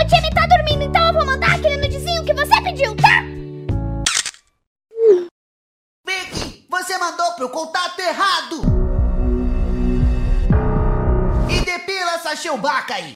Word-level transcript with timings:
O 0.00 0.06
time 0.06 0.30
tá 0.30 0.46
dormindo, 0.46 0.84
então 0.84 1.08
eu 1.08 1.12
vou 1.12 1.26
mandar 1.26 1.56
aquele 1.56 1.76
nudezinho 1.76 2.24
que 2.24 2.32
você 2.32 2.62
pediu, 2.62 2.96
tá? 2.96 3.22
Vicky, 6.06 6.64
você 6.70 6.96
mandou 6.96 7.32
pro 7.32 7.50
contato 7.50 8.00
errado! 8.00 8.62
E 11.50 11.60
depila 11.60 12.14
essa 12.14 12.34
chewbaca 12.34 12.94
aí! 12.94 13.14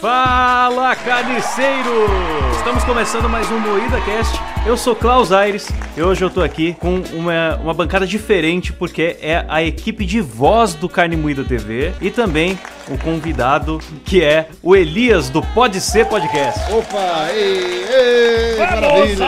Fala, 0.00 0.94
carniceiros! 0.94 2.30
Estamos 2.56 2.84
começando 2.84 3.28
mais 3.28 3.50
um 3.50 3.58
Moída 3.58 4.00
Cast. 4.02 4.38
Eu 4.64 4.76
sou 4.76 4.94
Klaus 4.94 5.32
Aires 5.32 5.68
e 5.96 6.02
hoje 6.02 6.22
eu 6.22 6.30
tô 6.30 6.40
aqui 6.40 6.74
com 6.74 7.00
uma, 7.14 7.56
uma 7.56 7.74
bancada 7.74 8.06
diferente 8.06 8.72
porque 8.72 9.16
é 9.20 9.44
a 9.48 9.60
equipe 9.62 10.06
de 10.06 10.20
voz 10.20 10.74
do 10.74 10.88
Carne 10.88 11.16
Moída 11.16 11.42
TV 11.42 11.92
e 12.00 12.10
também 12.10 12.56
o 12.88 12.98
convidado 12.98 13.78
que 14.04 14.22
é 14.22 14.48
o 14.62 14.74
Elias 14.74 15.28
do 15.28 15.42
Pode 15.42 15.80
Ser 15.80 16.06
Podcast. 16.06 16.60
Opa, 16.72 17.28
ei, 17.32 17.84
ei, 17.84 18.58
maravilha. 18.58 19.24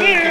Ei, 0.00 0.25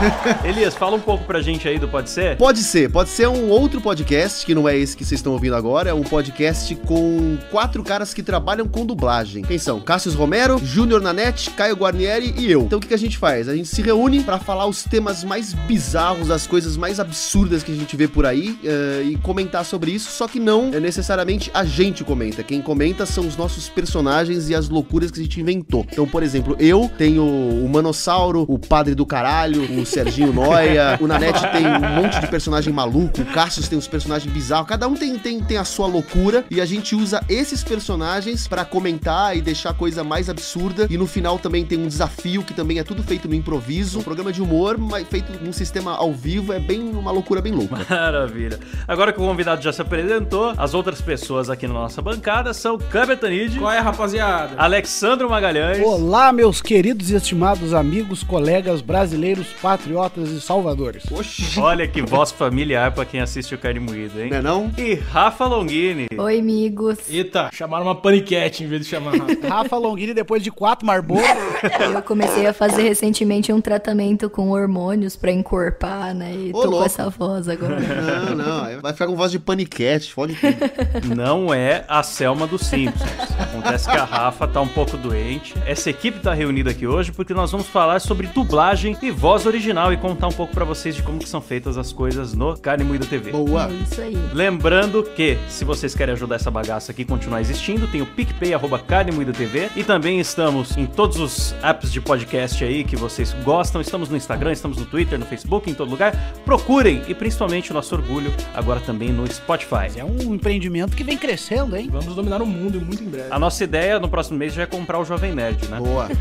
Elias, 0.44 0.74
fala 0.74 0.96
um 0.96 1.00
pouco 1.00 1.24
pra 1.24 1.42
gente 1.42 1.68
aí 1.68 1.78
do 1.78 1.86
Pode 1.86 2.08
Ser. 2.08 2.36
Pode 2.36 2.60
ser, 2.60 2.90
pode 2.90 3.10
ser 3.10 3.28
um 3.28 3.50
outro 3.50 3.80
podcast, 3.80 4.46
que 4.46 4.54
não 4.54 4.68
é 4.68 4.76
esse 4.76 4.96
que 4.96 5.04
vocês 5.04 5.18
estão 5.18 5.32
ouvindo 5.32 5.54
agora, 5.54 5.90
é 5.90 5.94
um 5.94 6.02
podcast 6.02 6.74
com 6.86 7.36
quatro 7.50 7.82
caras 7.82 8.14
que 8.14 8.22
trabalham 8.22 8.66
com 8.66 8.86
dublagem. 8.86 9.42
Quem 9.42 9.58
são? 9.58 9.80
Cássio 9.80 10.12
Romero, 10.12 10.58
Júnior 10.64 11.00
Nanete, 11.02 11.50
Caio 11.50 11.76
Guarnieri 11.76 12.34
e 12.36 12.50
eu. 12.50 12.62
Então 12.62 12.78
o 12.78 12.80
que, 12.80 12.88
que 12.88 12.94
a 12.94 12.98
gente 12.98 13.18
faz? 13.18 13.48
A 13.48 13.54
gente 13.54 13.68
se 13.68 13.82
reúne 13.82 14.22
pra 14.22 14.38
falar 14.38 14.66
os 14.66 14.82
temas 14.84 15.22
mais 15.22 15.52
bizarros, 15.52 16.30
as 16.30 16.46
coisas 16.46 16.76
mais 16.76 16.98
absurdas 16.98 17.62
que 17.62 17.72
a 17.72 17.74
gente 17.74 17.94
vê 17.96 18.08
por 18.08 18.24
aí 18.24 18.58
eh, 18.64 19.02
e 19.04 19.16
comentar 19.18 19.64
sobre 19.64 19.90
isso, 19.90 20.10
só 20.10 20.26
que 20.26 20.40
não 20.40 20.70
é 20.72 20.80
necessariamente 20.80 21.50
a 21.52 21.64
gente 21.64 22.04
comenta. 22.04 22.42
Quem 22.42 22.62
comenta 22.62 23.04
são 23.04 23.26
os 23.26 23.36
nossos 23.36 23.68
personagens 23.68 24.48
e 24.48 24.54
as 24.54 24.68
loucuras 24.68 25.10
que 25.10 25.20
a 25.20 25.22
gente 25.22 25.40
inventou. 25.40 25.86
Então, 25.90 26.06
por 26.06 26.22
exemplo, 26.22 26.56
eu 26.58 26.90
tenho 26.96 27.22
o 27.22 27.68
Manossauro, 27.68 28.46
o 28.48 28.58
Padre 28.58 28.94
do 28.94 29.04
Caralho, 29.04 29.62
o 29.78 29.89
Serginho 29.90 30.32
Noia, 30.32 30.96
o 31.00 31.06
Nanete 31.06 31.40
tem 31.50 31.66
um 31.66 32.02
monte 32.02 32.20
de 32.20 32.28
personagem 32.28 32.72
maluco, 32.72 33.22
o 33.22 33.24
Cassius 33.26 33.68
tem 33.68 33.76
uns 33.76 33.88
personagens 33.88 34.32
bizarros, 34.32 34.68
cada 34.68 34.86
um 34.86 34.94
tem, 34.94 35.18
tem, 35.18 35.40
tem 35.40 35.56
a 35.56 35.64
sua 35.64 35.88
loucura 35.88 36.44
e 36.48 36.60
a 36.60 36.64
gente 36.64 36.94
usa 36.94 37.20
esses 37.28 37.64
personagens 37.64 38.46
pra 38.46 38.64
comentar 38.64 39.36
e 39.36 39.40
deixar 39.40 39.70
a 39.70 39.74
coisa 39.74 40.04
mais 40.04 40.30
absurda. 40.30 40.86
E 40.88 40.96
no 40.96 41.06
final 41.06 41.38
também 41.38 41.64
tem 41.64 41.76
um 41.76 41.88
desafio 41.88 42.44
que 42.44 42.54
também 42.54 42.78
é 42.78 42.84
tudo 42.84 43.02
feito 43.02 43.28
no 43.28 43.34
improviso, 43.34 43.98
um 43.98 44.02
programa 44.02 44.32
de 44.32 44.40
humor, 44.40 44.78
mas 44.78 45.06
feito 45.08 45.32
num 45.44 45.52
sistema 45.52 45.96
ao 45.96 46.12
vivo, 46.12 46.52
é 46.52 46.60
bem 46.60 46.80
uma 46.80 47.10
loucura 47.10 47.42
bem 47.42 47.52
louca. 47.52 47.84
Maravilha. 47.90 48.60
Agora 48.86 49.12
que 49.12 49.20
o 49.20 49.24
convidado 49.24 49.60
já 49.60 49.72
se 49.72 49.82
apresentou, 49.82 50.54
as 50.56 50.72
outras 50.72 51.00
pessoas 51.00 51.50
aqui 51.50 51.66
na 51.66 51.74
nossa 51.74 52.00
bancada 52.00 52.54
são 52.54 52.78
Câmbio 52.78 53.16
Tanid, 53.16 53.58
Qual 53.58 53.72
é, 53.72 53.80
rapaziada? 53.80 54.54
Alexandro 54.56 55.28
Magalhães. 55.28 55.84
Olá, 55.84 56.32
meus 56.32 56.62
queridos 56.62 57.10
e 57.10 57.16
estimados 57.16 57.74
amigos, 57.74 58.22
colegas 58.22 58.80
brasileiros, 58.80 59.48
patriotas 59.80 60.28
e 60.30 60.40
salvadores. 60.40 61.04
Oxi, 61.10 61.58
Olha 61.58 61.88
que 61.88 62.02
voz 62.02 62.30
familiar 62.30 62.92
pra 62.92 63.04
quem 63.06 63.20
assiste 63.20 63.54
o 63.54 63.58
Carne 63.58 63.80
Moída, 63.80 64.22
hein? 64.22 64.30
não 64.30 64.36
é 64.36 64.42
não? 64.42 64.72
E 64.76 64.94
Rafa 64.94 65.46
Longini. 65.46 66.06
Oi, 66.16 66.38
amigos. 66.38 66.98
Eita, 67.08 67.48
chamaram 67.52 67.86
uma 67.86 67.94
paniquete 67.94 68.62
em 68.62 68.66
vez 68.66 68.82
de 68.82 68.88
chamar. 68.88 69.14
Rafa 69.48 69.76
Longini, 69.78 70.12
depois 70.12 70.42
de 70.42 70.50
quatro 70.50 70.86
marbolas, 70.86 71.24
Eu 71.80 72.02
comecei 72.02 72.46
a 72.46 72.52
fazer 72.52 72.82
recentemente 72.82 73.52
um 73.52 73.60
tratamento 73.60 74.28
com 74.28 74.50
hormônios 74.50 75.16
pra 75.16 75.32
encorpar, 75.32 76.14
né? 76.14 76.32
E 76.34 76.50
Ô, 76.50 76.52
tô 76.52 76.62
com 76.62 76.68
louco. 76.68 76.86
essa 76.86 77.08
voz 77.08 77.48
agora. 77.48 77.80
Não, 77.80 78.34
não, 78.34 78.80
vai 78.80 78.92
ficar 78.92 79.06
com 79.06 79.16
voz 79.16 79.32
de 79.32 79.38
paniquete, 79.38 80.12
fode 80.12 80.34
tudo. 80.34 81.14
Não 81.16 81.52
é 81.54 81.84
a 81.88 82.02
Selma 82.02 82.46
dos 82.46 82.62
Simpsons. 82.66 83.10
Acontece 83.38 83.90
que 83.90 83.96
a 83.96 84.04
Rafa 84.04 84.46
tá 84.46 84.60
um 84.60 84.68
pouco 84.68 84.96
doente. 84.96 85.54
Essa 85.66 85.88
equipe 85.90 86.20
tá 86.20 86.34
reunida 86.34 86.70
aqui 86.70 86.86
hoje 86.86 87.12
porque 87.12 87.32
nós 87.32 87.50
vamos 87.50 87.66
falar 87.66 88.00
sobre 88.00 88.26
dublagem 88.26 88.96
e 89.02 89.10
voz 89.10 89.46
original 89.46 89.69
e 89.70 89.96
contar 89.96 90.26
um 90.26 90.32
pouco 90.32 90.52
pra 90.52 90.64
vocês 90.64 90.96
de 90.96 91.02
como 91.02 91.20
que 91.20 91.28
são 91.28 91.40
feitas 91.40 91.78
as 91.78 91.92
coisas 91.92 92.34
no 92.34 92.56
Carne 92.56 92.82
Moída 92.82 93.06
TV. 93.06 93.30
Boa. 93.30 93.70
É 93.70 93.72
isso 93.72 94.00
aí. 94.00 94.18
Lembrando 94.32 95.04
que, 95.14 95.38
se 95.48 95.64
vocês 95.64 95.94
querem 95.94 96.12
ajudar 96.12 96.36
essa 96.36 96.50
bagaça 96.50 96.90
aqui 96.90 97.02
a 97.02 97.06
continuar 97.06 97.40
existindo, 97.40 97.86
tem 97.86 98.02
o 98.02 98.06
PicPay, 98.06 98.52
arroba 98.52 98.80
Carne 98.80 99.12
Moída 99.12 99.32
TV. 99.32 99.70
E 99.76 99.84
também 99.84 100.18
estamos 100.18 100.76
em 100.76 100.86
todos 100.86 101.20
os 101.20 101.54
apps 101.62 101.92
de 101.92 102.00
podcast 102.00 102.64
aí 102.64 102.82
que 102.82 102.96
vocês 102.96 103.32
gostam. 103.44 103.80
Estamos 103.80 104.08
no 104.08 104.16
Instagram, 104.16 104.50
estamos 104.50 104.76
no 104.76 104.84
Twitter, 104.86 105.16
no 105.20 105.24
Facebook, 105.24 105.70
em 105.70 105.74
todo 105.74 105.88
lugar. 105.88 106.16
Procurem, 106.44 107.02
e 107.06 107.14
principalmente 107.14 107.70
o 107.70 107.74
nosso 107.74 107.94
orgulho, 107.94 108.34
agora 108.52 108.80
também 108.80 109.12
no 109.12 109.24
Spotify. 109.32 109.96
é 109.96 110.04
um 110.04 110.34
empreendimento 110.34 110.96
que 110.96 111.04
vem 111.04 111.16
crescendo, 111.16 111.76
hein? 111.76 111.88
Vamos 111.92 112.16
dominar 112.16 112.42
o 112.42 112.46
mundo 112.46 112.80
muito 112.80 113.04
em 113.04 113.08
breve. 113.08 113.28
A 113.30 113.38
nossa 113.38 113.62
ideia 113.62 114.00
no 114.00 114.08
próximo 114.08 114.36
mês 114.36 114.52
já 114.52 114.62
é 114.62 114.66
comprar 114.66 114.98
o 114.98 115.04
Jovem 115.04 115.32
Nerd, 115.32 115.68
né? 115.68 115.78
Boa. 115.78 116.08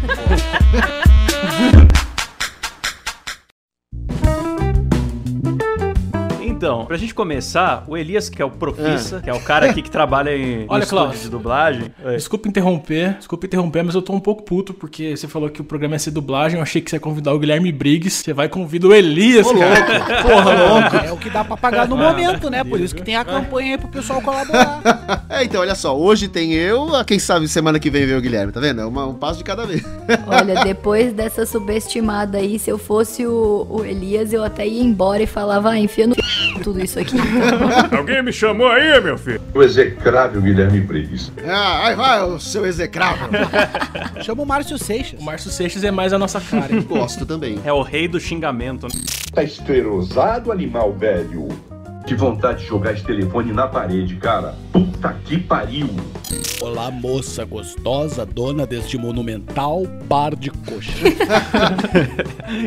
Então, 6.59 6.83
pra 6.85 6.97
gente 6.97 7.13
começar, 7.13 7.85
o 7.87 7.95
Elias, 7.95 8.27
que 8.27 8.41
é 8.41 8.45
o 8.45 8.49
profissa, 8.51 9.21
que 9.21 9.29
é 9.29 9.33
o 9.33 9.39
cara 9.39 9.69
aqui 9.69 9.81
que 9.81 9.89
trabalha 9.89 10.35
em, 10.35 10.65
Olha, 10.69 10.85
Klaus. 10.85 11.21
de 11.21 11.29
dublagem. 11.29 11.85
Oi. 12.03 12.15
Desculpa 12.17 12.49
interromper, 12.49 13.13
desculpa 13.17 13.45
interromper, 13.45 13.81
mas 13.83 13.95
eu 13.95 14.01
tô 14.01 14.11
um 14.11 14.19
pouco 14.19 14.43
puto 14.43 14.73
porque 14.73 15.15
você 15.15 15.25
falou 15.25 15.49
que 15.49 15.61
o 15.61 15.63
programa 15.63 15.95
ia 15.95 15.99
ser 15.99 16.11
dublagem. 16.11 16.57
Eu 16.57 16.63
achei 16.63 16.81
que 16.81 16.89
você 16.89 16.97
ia 16.97 16.99
convidar 16.99 17.33
o 17.33 17.39
Guilherme 17.39 17.71
Briggs. 17.71 18.21
Você 18.23 18.33
vai 18.33 18.49
convidar 18.49 18.89
o 18.89 18.93
Elias, 18.93 19.47
Ô, 19.47 19.53
cara. 19.57 19.77
Porra, 20.21 20.53
louco. 20.67 20.95
É 20.97 21.11
o 21.13 21.17
que 21.17 21.29
dá 21.29 21.45
pra 21.45 21.55
pagar 21.55 21.87
no 21.87 21.95
momento, 21.95 22.49
né? 22.49 22.61
Por 22.61 22.77
isso 22.81 22.93
que 22.93 23.01
tem 23.03 23.15
a 23.15 23.23
campanha 23.23 23.71
aí 23.75 23.77
pro 23.77 23.87
pessoal 23.87 24.21
colaborar. 24.21 24.81
É, 25.29 25.43
então, 25.43 25.61
olha 25.61 25.75
só, 25.75 25.95
hoje 25.97 26.27
tem 26.27 26.53
eu, 26.53 26.93
ah, 26.95 27.05
quem 27.05 27.19
sabe 27.19 27.47
semana 27.47 27.79
que 27.79 27.89
vem 27.89 28.05
vem 28.05 28.15
o 28.17 28.21
Guilherme, 28.21 28.51
tá 28.51 28.59
vendo? 28.59 28.81
É 28.81 28.85
uma- 28.85 29.05
um 29.07 29.13
passo 29.13 29.37
de 29.37 29.43
cada 29.43 29.65
vez. 29.65 29.83
Olha, 30.27 30.63
depois 30.63 31.13
dessa 31.13 31.45
subestimada 31.45 32.39
aí, 32.39 32.57
se 32.59 32.69
eu 32.69 32.77
fosse 32.79 33.25
o, 33.25 33.65
o 33.69 33.85
Elias, 33.85 34.33
eu 34.33 34.43
até 34.43 34.67
ia 34.67 34.81
embora 34.83 35.21
e 35.21 35.27
falava, 35.27 35.69
ah, 35.69 35.79
enfia 35.79 36.07
no 36.07 36.15
tudo 36.59 36.83
isso 36.83 36.99
aqui. 36.99 37.15
Alguém 37.95 38.21
me 38.23 38.31
chamou 38.31 38.67
aí, 38.67 38.99
meu 39.01 39.17
filho? 39.17 39.41
o 39.53 39.63
execrável 39.63 40.41
Guilherme 40.41 40.79
Briggs. 40.81 41.31
Ah, 41.47 41.87
aí 41.87 41.95
vai 41.95 42.21
o 42.23 42.39
seu 42.39 42.65
execrável. 42.65 43.27
Chama 44.23 44.43
o 44.43 44.45
Márcio 44.45 44.77
Seixas. 44.77 45.19
O 45.19 45.23
Márcio 45.23 45.49
Seixas 45.49 45.83
é 45.83 45.91
mais 45.91 46.13
a 46.13 46.17
nossa 46.19 46.39
cara, 46.39 46.73
hein? 46.73 46.81
Gosto 46.81 47.25
também. 47.25 47.59
É 47.65 47.73
o 47.73 47.81
rei 47.81 48.07
do 48.07 48.19
xingamento. 48.19 48.87
né? 48.87 48.93
Tá 49.33 49.43
esterosado, 49.43 50.51
animal 50.51 50.93
velho. 50.93 51.47
Que 52.09 52.15
vontade 52.15 52.61
de 52.61 52.65
jogar 52.65 52.93
esse 52.93 53.03
telefone 53.03 53.53
na 53.53 53.67
parede, 53.67 54.15
cara. 54.15 54.55
Puta 54.73 55.13
que 55.25 55.37
pariu. 55.37 55.87
Olá, 56.59 56.89
moça 56.89 57.45
gostosa, 57.45 58.25
dona 58.25 58.65
deste 58.65 58.97
monumental 58.97 59.85
bar 60.05 60.35
de 60.35 60.49
coxa. 60.49 60.91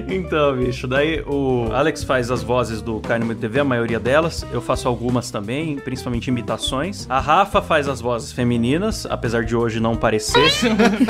Então, 0.09 0.57
bicho, 0.57 0.87
daí 0.87 1.21
o 1.23 1.69
Alex 1.73 2.05
faz 2.05 2.31
as 2.31 2.41
vozes 2.41 2.81
do 2.81 3.01
Carne 3.01 3.25
Moída 3.25 3.41
TV, 3.41 3.61
a 3.61 3.65
maioria 3.65 3.99
delas. 3.99 4.47
Eu 4.53 4.61
faço 4.61 4.87
algumas 4.87 5.31
também, 5.31 5.77
principalmente 5.77 6.29
imitações. 6.29 7.05
A 7.11 7.19
Rafa 7.19 7.61
faz 7.61 7.89
as 7.89 8.01
vozes 8.01 8.31
femininas, 8.31 9.07
apesar 9.07 9.45
de 9.45 9.57
hoje 9.57 9.81
não 9.81 9.97
parecer. 9.97 10.41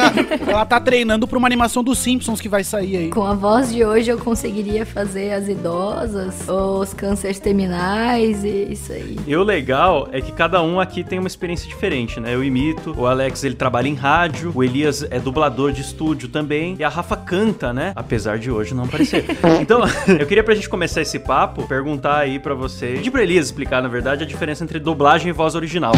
Ela 0.48 0.64
tá 0.64 0.80
treinando 0.80 1.28
pra 1.28 1.36
uma 1.36 1.46
animação 1.46 1.84
dos 1.84 1.98
Simpsons 1.98 2.40
que 2.40 2.48
vai 2.48 2.64
sair 2.64 2.96
aí. 2.96 3.10
Com 3.10 3.26
a 3.26 3.34
voz 3.34 3.70
de 3.70 3.84
hoje, 3.84 4.10
eu 4.10 4.18
conseguiria 4.18 4.86
fazer 4.86 5.32
as 5.32 5.48
idosas, 5.48 6.48
os 6.48 6.94
cânceres 6.94 7.38
terminais 7.38 8.21
e 8.22 8.72
isso 8.72 8.92
aí. 8.92 9.16
E 9.26 9.36
o 9.36 9.42
legal 9.42 10.08
é 10.12 10.20
que 10.20 10.32
cada 10.32 10.62
um 10.62 10.78
aqui 10.78 11.02
tem 11.02 11.18
uma 11.18 11.28
experiência 11.28 11.68
diferente, 11.68 12.20
né? 12.20 12.34
Eu 12.34 12.44
imito, 12.44 12.94
o 12.96 13.06
Alex 13.06 13.42
ele 13.44 13.54
trabalha 13.54 13.88
em 13.88 13.94
rádio, 13.94 14.52
o 14.54 14.62
Elias 14.62 15.06
é 15.10 15.18
dublador 15.18 15.72
de 15.72 15.80
estúdio 15.80 16.28
também, 16.28 16.76
e 16.78 16.84
a 16.84 16.88
Rafa 16.88 17.16
canta, 17.16 17.72
né? 17.72 17.92
Apesar 17.96 18.38
de 18.38 18.50
hoje 18.50 18.74
não 18.74 18.86
parecer. 18.86 19.24
Então, 19.60 19.82
eu 20.18 20.26
queria 20.26 20.42
pra 20.42 20.54
gente 20.54 20.68
começar 20.68 21.02
esse 21.02 21.18
papo, 21.18 21.66
perguntar 21.66 22.18
aí 22.18 22.38
pra 22.38 22.54
você, 22.54 22.94
pedir 22.94 23.10
pra 23.10 23.22
Elias 23.22 23.46
explicar, 23.46 23.82
na 23.82 23.88
verdade, 23.88 24.24
a 24.24 24.26
diferença 24.26 24.64
entre 24.64 24.78
dublagem 24.78 25.28
e 25.28 25.32
voz 25.32 25.54
original. 25.54 25.92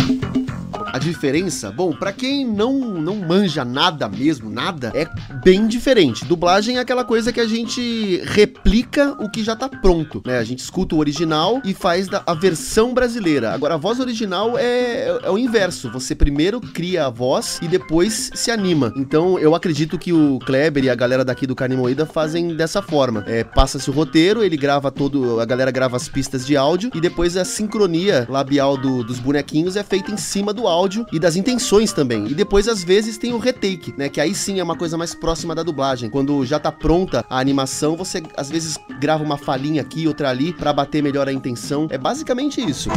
A 0.94 0.98
diferença, 0.98 1.72
bom, 1.72 1.92
pra 1.92 2.12
quem 2.12 2.46
não 2.46 2.72
não 2.78 3.16
manja 3.16 3.64
nada 3.64 4.08
mesmo, 4.08 4.48
nada, 4.48 4.92
é 4.94 5.08
bem 5.44 5.66
diferente. 5.66 6.24
Dublagem 6.24 6.76
é 6.76 6.80
aquela 6.80 7.04
coisa 7.04 7.32
que 7.32 7.40
a 7.40 7.48
gente 7.48 8.22
replica 8.24 9.16
o 9.18 9.28
que 9.28 9.42
já 9.42 9.56
tá 9.56 9.68
pronto, 9.68 10.22
né? 10.24 10.38
A 10.38 10.44
gente 10.44 10.60
escuta 10.60 10.94
o 10.94 10.98
original 11.00 11.60
e 11.64 11.74
faz 11.74 12.06
a 12.24 12.32
versão 12.32 12.94
brasileira. 12.94 13.52
Agora, 13.52 13.74
a 13.74 13.76
voz 13.76 13.98
original 13.98 14.56
é, 14.56 15.18
é 15.24 15.30
o 15.30 15.36
inverso. 15.36 15.90
Você 15.90 16.14
primeiro 16.14 16.60
cria 16.60 17.06
a 17.06 17.10
voz 17.10 17.58
e 17.60 17.66
depois 17.66 18.30
se 18.32 18.52
anima. 18.52 18.92
Então, 18.96 19.36
eu 19.36 19.52
acredito 19.52 19.98
que 19.98 20.12
o 20.12 20.38
Kleber 20.46 20.84
e 20.84 20.90
a 20.90 20.94
galera 20.94 21.24
daqui 21.24 21.44
do 21.44 21.56
Carne 21.56 21.76
Moída 21.76 22.06
fazem 22.06 22.54
dessa 22.54 22.80
forma. 22.80 23.24
É, 23.26 23.42
Passa-se 23.42 23.90
o 23.90 23.92
roteiro, 23.92 24.44
ele 24.44 24.56
grava 24.56 24.92
todo, 24.92 25.40
a 25.40 25.44
galera 25.44 25.72
grava 25.72 25.96
as 25.96 26.08
pistas 26.08 26.46
de 26.46 26.56
áudio 26.56 26.92
e 26.94 27.00
depois 27.00 27.36
a 27.36 27.44
sincronia 27.44 28.28
labial 28.30 28.76
do- 28.76 29.02
dos 29.02 29.18
bonequinhos 29.18 29.74
é 29.74 29.82
feita 29.82 30.12
em 30.12 30.16
cima 30.16 30.52
do 30.52 30.68
áudio 30.68 30.83
e 31.12 31.18
das 31.18 31.36
intenções 31.36 31.92
também. 31.92 32.26
E 32.26 32.34
depois, 32.34 32.68
às 32.68 32.82
vezes, 32.82 33.18
tem 33.18 33.32
o 33.32 33.38
retake, 33.38 33.94
né? 33.96 34.08
Que 34.08 34.20
aí 34.20 34.34
sim 34.34 34.60
é 34.60 34.62
uma 34.64 34.76
coisa 34.76 34.96
mais 34.96 35.14
próxima 35.14 35.54
da 35.54 35.62
dublagem. 35.62 36.10
Quando 36.10 36.44
já 36.44 36.58
tá 36.58 36.72
pronta 36.72 37.24
a 37.28 37.38
animação, 37.38 37.96
você 37.96 38.22
às 38.36 38.50
vezes 38.50 38.78
grava 39.00 39.22
uma 39.22 39.36
falinha 39.36 39.82
aqui, 39.82 40.06
outra 40.06 40.30
ali, 40.30 40.52
pra 40.52 40.72
bater 40.72 41.02
melhor 41.02 41.28
a 41.28 41.32
intenção. 41.32 41.86
É 41.90 41.98
basicamente 41.98 42.60
isso. 42.60 42.88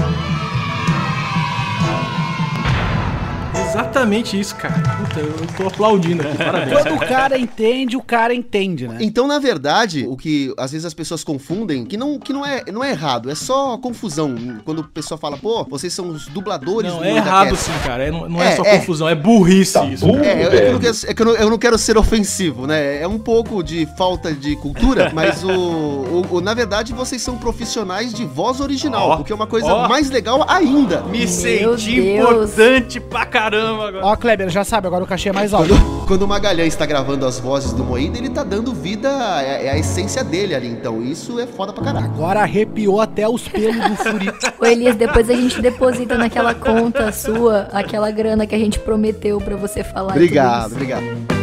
Exatamente 3.70 4.40
isso, 4.40 4.56
cara. 4.56 4.74
Puta, 4.98 5.20
eu 5.20 5.34
tô 5.58 5.68
aplaudindo 5.68 6.22
aqui, 6.24 6.38
parabéns. 6.38 6.82
Quando 6.82 6.96
o 6.96 7.00
cara 7.00 7.38
entende, 7.38 7.98
o 7.98 8.02
cara 8.02 8.34
entende, 8.34 8.88
né? 8.88 8.98
Então, 9.02 9.28
na 9.28 9.40
verdade, 9.40 10.06
o 10.08 10.16
que 10.16 10.54
às 10.58 10.72
vezes 10.72 10.86
as 10.86 10.94
pessoas 10.94 11.24
confundem, 11.24 11.86
que 11.86 11.98
não, 11.98 12.18
que 12.20 12.32
não, 12.34 12.46
é, 12.46 12.64
não 12.72 12.84
é 12.84 12.92
errado, 12.92 13.30
é 13.30 13.36
só 13.36 13.78
confusão. 13.78 14.36
Quando 14.64 14.80
o 14.80 14.84
pessoal 14.84 15.18
fala, 15.18 15.38
pô, 15.38 15.64
vocês 15.66 15.94
são 15.94 16.10
os 16.10 16.28
dubladores 16.28 16.92
Não, 16.92 17.00
do 17.00 17.06
é 17.06 17.16
errado 17.16 17.50
Cast. 17.50 17.66
sim, 17.66 17.72
cara. 17.84 18.04
É, 18.04 18.12
não, 18.12 18.30
não 18.30 18.42
é, 18.42 18.54
É, 18.54 18.56
só 18.56 18.64
é. 18.64 18.78
confusão, 18.80 19.08
é 19.10 19.16
burrice 19.16 19.74
Tá 19.74 19.86
isso. 19.86 20.06
burro. 20.06 20.24
É, 20.24 20.44
é, 20.44 20.48
que 20.50 20.56
eu 20.56 20.74
não 20.74 20.80
quero, 20.80 20.96
é 21.08 21.14
que 21.14 21.22
eu 21.22 21.26
não, 21.26 21.36
eu 21.36 21.50
não 21.50 21.58
quero 21.58 21.78
ser 21.78 21.98
ofensivo, 21.98 22.66
né? 22.68 23.02
É 23.02 23.08
um 23.08 23.20
pouco 23.20 23.62
de 23.64 23.86
falta 23.98 24.34
de 24.34 24.56
cultura, 24.56 25.12
mas 25.14 25.44
o, 25.44 25.50
o- 25.52 26.26
o- 26.32 26.42
na 26.42 26.54
verdade 26.54 26.94
vocês 26.94 27.22
são 27.22 27.38
profissionais 27.38 28.14
de 28.14 28.26
voz 28.26 28.60
original, 28.60 29.10
Ó, 29.10 29.16
o 29.22 29.24
que 29.24 29.32
é 29.32 29.36
uma 29.36 29.48
coisa 29.48 29.68
ó. 29.68 29.88
mais 29.88 30.10
legal 30.10 30.46
ainda. 30.48 31.02
Me 31.02 31.20
Meu 31.20 31.28
senti 31.28 32.02
Deus. 32.02 32.18
importante 32.20 33.00
pra 33.00 33.26
caramba 33.26 33.57
agora. 33.62 34.06
Ó, 34.06 34.16
Kleber, 34.16 34.50
já 34.50 34.64
sabe, 34.64 34.88
agora 34.88 35.04
o 35.04 35.08
cachê 35.08 35.30
é 35.30 35.34
mais 35.34 35.54
alto. 35.54 35.70
Quando, 35.70 36.08
quando 36.08 36.22
o 36.24 36.28
Magalhães 36.28 36.74
está 36.74 36.86
gravando 36.86 37.26
as 37.26 37.40
vozes 37.40 37.74
do 37.74 37.84
Moída, 37.84 38.18
ele 38.18 38.30
tá 38.30 38.44
dando 38.44 38.74
vida, 38.74 39.10
é, 39.42 39.68
é 39.68 39.72
a 39.72 39.78
essência 39.78 40.24
dele 40.24 40.56
ali, 40.56 40.68
então 40.68 41.02
isso 41.02 41.40
é 41.40 41.48
foda 41.48 41.74
pra 41.74 41.84
caralho. 41.84 42.06
Agora 42.06 42.42
arrepiou 42.42 43.02
até 43.02 43.28
os 43.28 43.48
pelos 43.48 43.90
do 43.90 43.96
furi. 43.96 44.30
Ô 44.60 44.66
Elias, 44.66 44.96
depois 44.96 45.30
a 45.30 45.36
gente 45.36 45.62
deposita 45.62 46.18
naquela 46.18 46.54
conta 46.54 47.12
sua 47.12 47.68
aquela 47.72 48.12
grana 48.12 48.46
que 48.46 48.56
a 48.56 48.60
gente 48.60 48.80
prometeu 48.80 49.40
pra 49.40 49.56
você 49.56 49.84
falar. 49.84 50.14
Obrigado, 50.14 50.74
obrigado. 50.74 51.37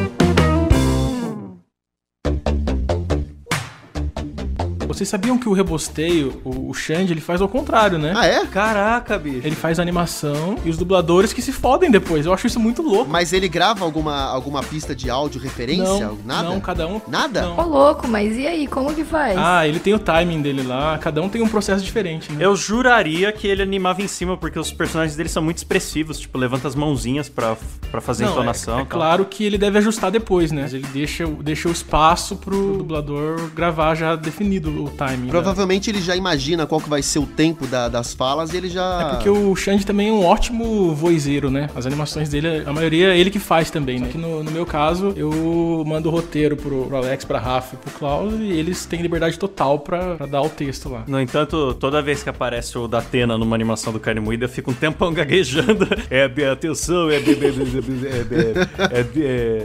Vocês 4.95 5.09
sabiam 5.09 5.37
que 5.39 5.49
o 5.49 5.53
rebosteio, 5.53 6.41
o, 6.45 6.71
o 6.71 6.75
Xande, 6.75 7.13
ele 7.13 7.21
faz 7.21 7.41
ao 7.41 7.49
contrário, 7.49 7.99
né? 7.99 8.13
Ah, 8.17 8.27
é? 8.27 8.47
Caraca, 8.47 9.19
bicho. 9.19 9.47
Ele 9.47 9.57
faz 9.57 9.79
animação 9.81 10.57
e 10.65 10.71
os 10.71 10.77
dubladores 10.77 11.33
que 11.33 11.43
se 11.43 11.53
fodem 11.53 11.91
depois. 11.91 12.27
Eu 12.27 12.33
acho 12.33 12.47
isso 12.47 12.61
muito 12.61 12.83
louco. 12.83 13.11
Mas 13.11 13.33
ele 13.33 13.49
grava 13.49 13.85
alguma, 13.85 14.25
alguma 14.25 14.63
pista 14.63 14.95
de 14.95 15.11
áudio, 15.11 15.41
referência? 15.41 15.85
não, 16.07 16.19
Nada? 16.25 16.49
não, 16.49 16.61
cada 16.61 16.87
um. 16.87 17.01
Nada? 17.09 17.43
Não. 17.43 17.59
Ô 17.59 17.63
louco, 17.63 18.07
mas 18.09 18.37
e 18.37 18.47
aí, 18.47 18.67
como 18.67 18.95
que 18.95 19.05
faz? 19.05 19.37
Ah, 19.37 19.67
ele 19.67 19.79
tem 19.81 19.95
o 19.95 19.99
timing 19.99 20.41
dele 20.43 20.63
lá, 20.63 20.97
cada 20.99 21.21
um 21.21 21.29
tem 21.29 21.43
um 21.43 21.49
processo 21.49 21.85
diferente, 21.85 22.33
né? 22.33 22.45
Eu 22.45 22.55
juraria 22.57 23.33
que 23.33 23.47
ele 23.47 23.63
animava 23.63 24.03
em 24.03 24.09
cima, 24.09 24.37
porque 24.37 24.59
os 24.59 24.73
personagens 24.73 25.17
dele 25.17 25.29
são 25.29 25.43
muito 25.43 25.59
expressivos, 25.59 26.19
tipo, 26.19 26.39
levanta 26.39 26.69
as 26.69 26.75
mãozinhas 26.75 27.29
pra, 27.29 27.57
pra 27.91 28.01
fazer 28.01 28.25
Não, 28.25 28.33
entonação. 28.33 28.79
É, 28.79 28.83
é 28.83 28.85
claro 28.85 29.25
que 29.25 29.45
ele 29.45 29.59
deve 29.59 29.79
ajustar 29.79 30.11
depois, 30.11 30.53
né? 30.53 30.63
Mas 30.63 30.75
Ele 30.75 30.87
deixa, 30.93 31.27
deixa 31.27 31.69
o 31.69 31.73
espaço 31.73 32.37
pro 32.37 32.79
dublador 32.79 33.49
gravar 33.55 33.95
já 33.95 34.17
definido 34.17 34.84
o 34.85 34.91
timing. 34.91 35.25
né? 35.27 35.31
Provavelmente 35.31 35.91
ele 35.91 36.01
já 36.01 36.15
imagina 36.17 36.67
qual 36.67 36.81
que 36.81 36.89
vai 36.89 37.03
ser 37.03 37.19
o 37.19 37.27
tempo 37.27 37.67
da- 37.67 37.89
das 37.89 38.15
falas 38.15 38.53
e 38.53 38.57
ele 38.57 38.69
já... 38.69 39.01
É 39.03 39.05
porque 39.15 39.29
o 39.29 39.55
Xande 39.57 39.85
também 39.87 40.09
é 40.09 40.13
um 40.13 40.25
ótimo 40.25 40.95
voiceiro, 40.95 41.51
né? 41.51 41.69
As 41.75 41.87
animações 41.87 42.29
dele, 42.29 42.63
a 42.67 42.73
maioria 42.73 43.15
é 43.15 43.19
ele 43.19 43.31
que 43.31 43.39
faz 43.39 43.71
também, 43.71 43.99
né? 44.01 44.07
Aqui 44.09 44.19
no, 44.19 44.43
no 44.43 44.51
meu 44.51 44.65
caso, 44.67 45.13
eu 45.17 45.83
mando 45.87 46.09
o 46.09 46.13
roteiro 46.13 46.57
pro, 46.57 46.87
pro 46.87 46.97
Alex, 46.97 47.25
pra 47.25 47.39
Rafa 47.39 47.75
e 47.75 47.79
pro 47.79 47.91
Klaus 47.99 48.35
e 48.39 48.45
eles 48.53 48.85
têm 48.87 49.01
liberdade 49.03 49.39
total 49.39 49.79
pra, 49.79 50.17
pra 50.17 50.27
dar 50.27 50.43
o 50.43 50.49
texto 50.49 50.89
lá. 50.89 51.05
No 51.07 51.21
entanto, 51.21 51.75
toda 51.75 52.01
vez 52.03 52.23
que 52.23 52.29
aparece 52.29 52.77
o 52.79 52.87
Datena 52.89 53.37
numa 53.39 53.55
animação 53.55 53.93
do 53.93 54.01
Carne 54.01 54.21
Moída, 54.21 54.45
eu 54.45 54.49
fico 54.49 54.71
um 54.71 54.75
tempão 54.75 55.13
gaguejando. 55.13 55.87
É, 56.11 56.25
atenção, 56.51 57.11
é, 57.11 57.17
é, 57.17 57.21
é, 57.21 59.07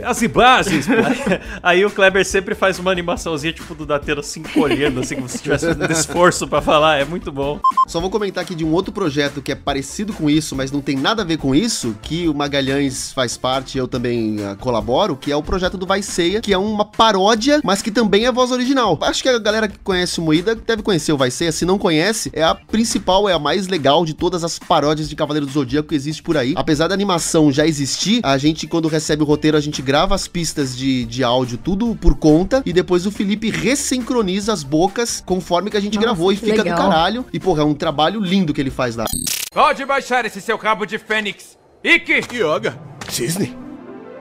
as 0.04 0.22
imagens. 0.22 0.86
Aí, 0.90 1.40
aí 1.62 1.84
o 1.84 1.90
Kleber 1.90 2.24
sempre 2.24 2.54
faz 2.54 2.78
uma 2.78 2.90
animaçãozinha, 2.90 3.52
tipo, 3.52 3.74
do 3.74 3.86
Datena 3.86 4.22
se 4.22 4.40
encolhendo, 4.40 5.00
como 5.14 5.28
se 5.28 5.38
tivesse 5.38 5.66
fazendo 5.66 5.92
esforço 5.92 6.46
pra 6.46 6.60
falar. 6.60 6.98
É 6.98 7.04
muito 7.04 7.30
bom. 7.30 7.60
Só 7.86 8.00
vou 8.00 8.10
comentar 8.10 8.42
aqui 8.42 8.54
de 8.54 8.64
um 8.64 8.72
outro 8.72 8.92
projeto 8.92 9.42
que 9.42 9.52
é 9.52 9.54
parecido 9.54 10.12
com 10.12 10.28
isso, 10.28 10.54
mas 10.54 10.70
não 10.70 10.80
tem 10.80 10.96
nada 10.96 11.22
a 11.22 11.24
ver 11.24 11.38
com 11.38 11.54
isso, 11.54 11.96
que 12.02 12.28
o 12.28 12.34
Magalhães 12.34 13.12
faz 13.12 13.36
parte 13.36 13.78
eu 13.78 13.88
também 13.88 14.36
ah, 14.44 14.56
colaboro, 14.56 15.16
que 15.16 15.32
é 15.32 15.36
o 15.36 15.42
projeto 15.42 15.76
do 15.76 15.86
Vai 15.86 16.02
Ceia, 16.02 16.40
que 16.40 16.52
é 16.52 16.58
uma 16.58 16.84
paródia, 16.84 17.60
mas 17.64 17.82
que 17.82 17.90
também 17.90 18.26
é 18.26 18.32
voz 18.32 18.50
original. 18.50 18.98
Acho 19.02 19.22
que 19.22 19.28
a 19.28 19.38
galera 19.38 19.68
que 19.68 19.78
conhece 19.78 20.20
o 20.20 20.22
Moída 20.22 20.54
deve 20.54 20.82
conhecer 20.82 21.12
o 21.12 21.16
Vai 21.16 21.30
Ceia, 21.30 21.52
se 21.52 21.64
não 21.64 21.78
conhece, 21.78 22.30
é 22.32 22.42
a 22.42 22.54
principal, 22.54 23.28
é 23.28 23.32
a 23.32 23.38
mais 23.38 23.66
legal 23.66 24.04
de 24.04 24.14
todas 24.14 24.44
as 24.44 24.58
paródias 24.58 25.08
de 25.08 25.16
Cavaleiro 25.16 25.46
do 25.46 25.52
Zodíaco 25.52 25.88
que 25.88 25.94
existe 25.94 26.22
por 26.22 26.36
aí. 26.36 26.54
Apesar 26.56 26.88
da 26.88 26.94
animação 26.94 27.50
já 27.50 27.66
existir, 27.66 28.20
a 28.22 28.36
gente, 28.38 28.66
quando 28.66 28.88
recebe 28.88 29.22
o 29.22 29.26
roteiro, 29.26 29.56
a 29.56 29.60
gente 29.60 29.82
grava 29.82 30.14
as 30.14 30.28
pistas 30.28 30.76
de, 30.76 31.04
de 31.06 31.24
áudio 31.24 31.58
tudo 31.58 31.96
por 31.96 32.14
conta, 32.16 32.62
e 32.64 32.72
depois 32.72 33.06
o 33.06 33.10
Felipe 33.10 33.50
ressincroniza 33.50 34.52
as 34.52 34.62
bocas 34.62 34.99
conforme 35.24 35.70
que 35.70 35.76
a 35.76 35.80
gente 35.80 35.94
Nossa, 35.94 36.06
gravou, 36.06 36.32
e 36.32 36.36
fica 36.36 36.62
legal. 36.62 36.76
do 36.76 36.82
caralho. 36.82 37.26
E, 37.32 37.38
porra, 37.40 37.62
é 37.62 37.64
um 37.64 37.74
trabalho 37.74 38.20
lindo 38.20 38.52
que 38.52 38.60
ele 38.60 38.70
faz 38.70 38.96
lá. 38.96 39.04
Pode 39.52 39.84
baixar 39.84 40.24
esse 40.24 40.40
seu 40.40 40.58
cabo 40.58 40.84
de 40.84 40.98
fênix. 40.98 41.56
Ikki, 41.82 42.36
Yoga? 42.36 42.78
Cisne? 43.08 43.56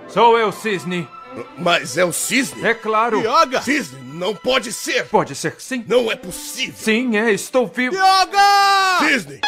sou 0.07 0.37
eu, 0.37 0.51
Cisne. 0.51 1.07
Mas 1.57 1.97
é 1.97 2.03
o 2.03 2.11
cisne? 2.11 2.65
É 2.65 2.73
claro. 2.73 3.19
Yoga! 3.19 3.61
Cisne, 3.61 3.99
não 4.13 4.33
pode 4.35 4.73
ser! 4.73 5.05
Pode 5.07 5.35
ser 5.35 5.55
que 5.55 5.63
sim. 5.63 5.85
Não 5.87 6.11
é 6.11 6.15
possível! 6.15 6.73
Sim, 6.75 7.15
é, 7.17 7.31
estou 7.31 7.67
vivo. 7.67 7.95
Yoga! 7.95 8.99
Cisne! 8.99 9.39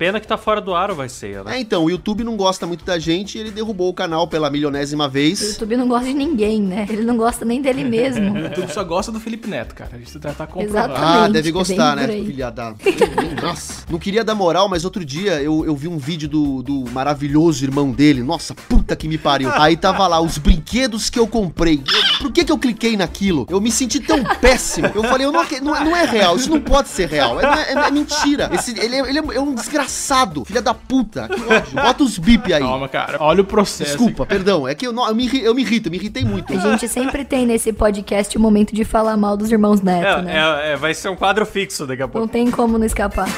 Pena 0.00 0.18
que 0.18 0.26
tá 0.26 0.38
fora 0.38 0.62
do 0.62 0.74
ar 0.74 0.90
o 0.90 0.94
Vai 0.94 1.10
Ser, 1.10 1.44
né? 1.44 1.56
É, 1.58 1.60
então, 1.60 1.84
o 1.84 1.90
YouTube 1.90 2.24
não 2.24 2.34
gosta 2.34 2.66
muito 2.66 2.86
da 2.86 2.98
gente 2.98 3.36
e 3.36 3.40
ele 3.42 3.50
derrubou 3.50 3.90
o 3.90 3.92
canal 3.92 4.26
pela 4.26 4.48
milionésima 4.48 5.06
O 5.06 5.10
vez. 5.10 5.42
YouTube 5.42 5.76
não 5.76 5.86
gosta 5.86 6.06
de 6.06 6.14
ninguém, 6.14 6.62
né? 6.62 6.86
Ele 6.88 7.02
não 7.02 7.18
gosta 7.18 7.44
nem 7.44 7.60
dele 7.60 7.84
mesmo. 7.84 8.32
Tudo 8.54 8.72
só 8.72 8.82
gosta 8.82 9.12
do 9.12 9.20
Felipe 9.20 9.46
Neto, 9.46 9.74
cara. 9.74 9.90
Isso 10.02 10.18
tá, 10.18 10.32
tá 10.32 10.46
comprovado. 10.46 10.94
Exatamente. 10.94 11.18
Ah, 11.18 11.28
deve 11.28 11.48
que 11.48 11.52
gostar, 11.52 11.96
né? 11.96 12.08
Filha 12.08 12.50
da. 12.50 12.74
Nossa. 13.42 13.84
Não 13.90 13.98
queria 13.98 14.24
dar 14.24 14.34
moral, 14.34 14.70
mas 14.70 14.86
outro 14.86 15.04
dia 15.04 15.34
eu, 15.42 15.66
eu 15.66 15.76
vi 15.76 15.86
um 15.86 15.98
vídeo 15.98 16.30
do, 16.30 16.62
do 16.62 16.84
maravilhoso 16.92 17.62
irmão 17.62 17.90
dele. 17.92 18.22
Nossa, 18.22 18.54
puta 18.54 18.96
que 18.96 19.06
me 19.06 19.18
pariu. 19.18 19.50
Aí 19.52 19.76
tava 19.76 20.06
lá, 20.06 20.18
os 20.18 20.38
brinquedos 20.38 21.10
que 21.10 21.18
eu 21.18 21.26
comprei. 21.26 21.82
Por 22.18 22.32
que 22.32 22.42
que 22.42 22.50
eu 22.50 22.56
cliquei 22.56 22.96
naquilo? 22.96 23.46
Eu 23.50 23.60
me 23.60 23.70
senti 23.70 24.00
tão 24.00 24.24
péssimo. 24.40 24.86
Eu 24.94 25.04
falei, 25.04 25.26
eu 25.26 25.30
não, 25.32 25.44
não, 25.62 25.76
é- 25.76 25.84
não 25.84 25.94
é 25.94 26.06
real, 26.06 26.36
isso 26.36 26.48
não 26.48 26.58
pode 26.58 26.88
ser 26.88 27.06
real. 27.06 27.38
É, 27.38 27.72
é- 27.74 27.88
é 27.88 27.90
mentira. 27.90 28.48
Esse, 28.54 28.70
ele, 28.80 28.96
é, 28.96 29.00
ele 29.00 29.18
é- 29.18 29.34
é 29.36 29.40
um 29.42 29.54
desgraçado. 29.54 29.89
Filha 30.44 30.62
da 30.62 30.72
puta. 30.74 31.28
Que 31.28 31.34
ódio. 31.52 31.74
Bota 31.74 32.02
os 32.04 32.18
bip 32.18 32.52
aí. 32.52 32.60
Calma, 32.62 32.88
cara. 32.88 33.18
Olha 33.20 33.42
o 33.42 33.44
processo. 33.44 33.90
Desculpa, 33.90 34.24
perdão. 34.24 34.66
É 34.66 34.74
que 34.74 34.86
eu, 34.86 34.92
não- 34.92 35.06
eu, 35.08 35.14
me, 35.14 35.26
eu 35.42 35.54
me 35.54 35.62
irrito, 35.62 35.88
eu 35.88 35.90
me 35.90 35.96
irritei 35.98 36.24
muito. 36.24 36.52
A 36.52 36.56
gente 36.56 36.88
sempre 36.88 37.24
tem 37.24 37.46
nesse 37.46 37.72
podcast 37.72 38.36
o 38.36 38.40
momento 38.40 38.74
de 38.74 38.84
falar 38.84 39.16
mal 39.16 39.36
dos 39.36 39.50
irmãos 39.50 39.80
Neto, 39.80 40.22
né? 40.22 40.36
É, 40.36 40.70
é, 40.70 40.72
é, 40.72 40.76
vai 40.76 40.94
ser 40.94 41.08
um 41.08 41.16
quadro 41.16 41.44
fixo 41.44 41.86
daqui 41.86 42.02
a 42.02 42.08
pouco. 42.08 42.20
Não 42.20 42.28
tem 42.28 42.50
como 42.50 42.78
não 42.78 42.86
escapar. 42.86 43.28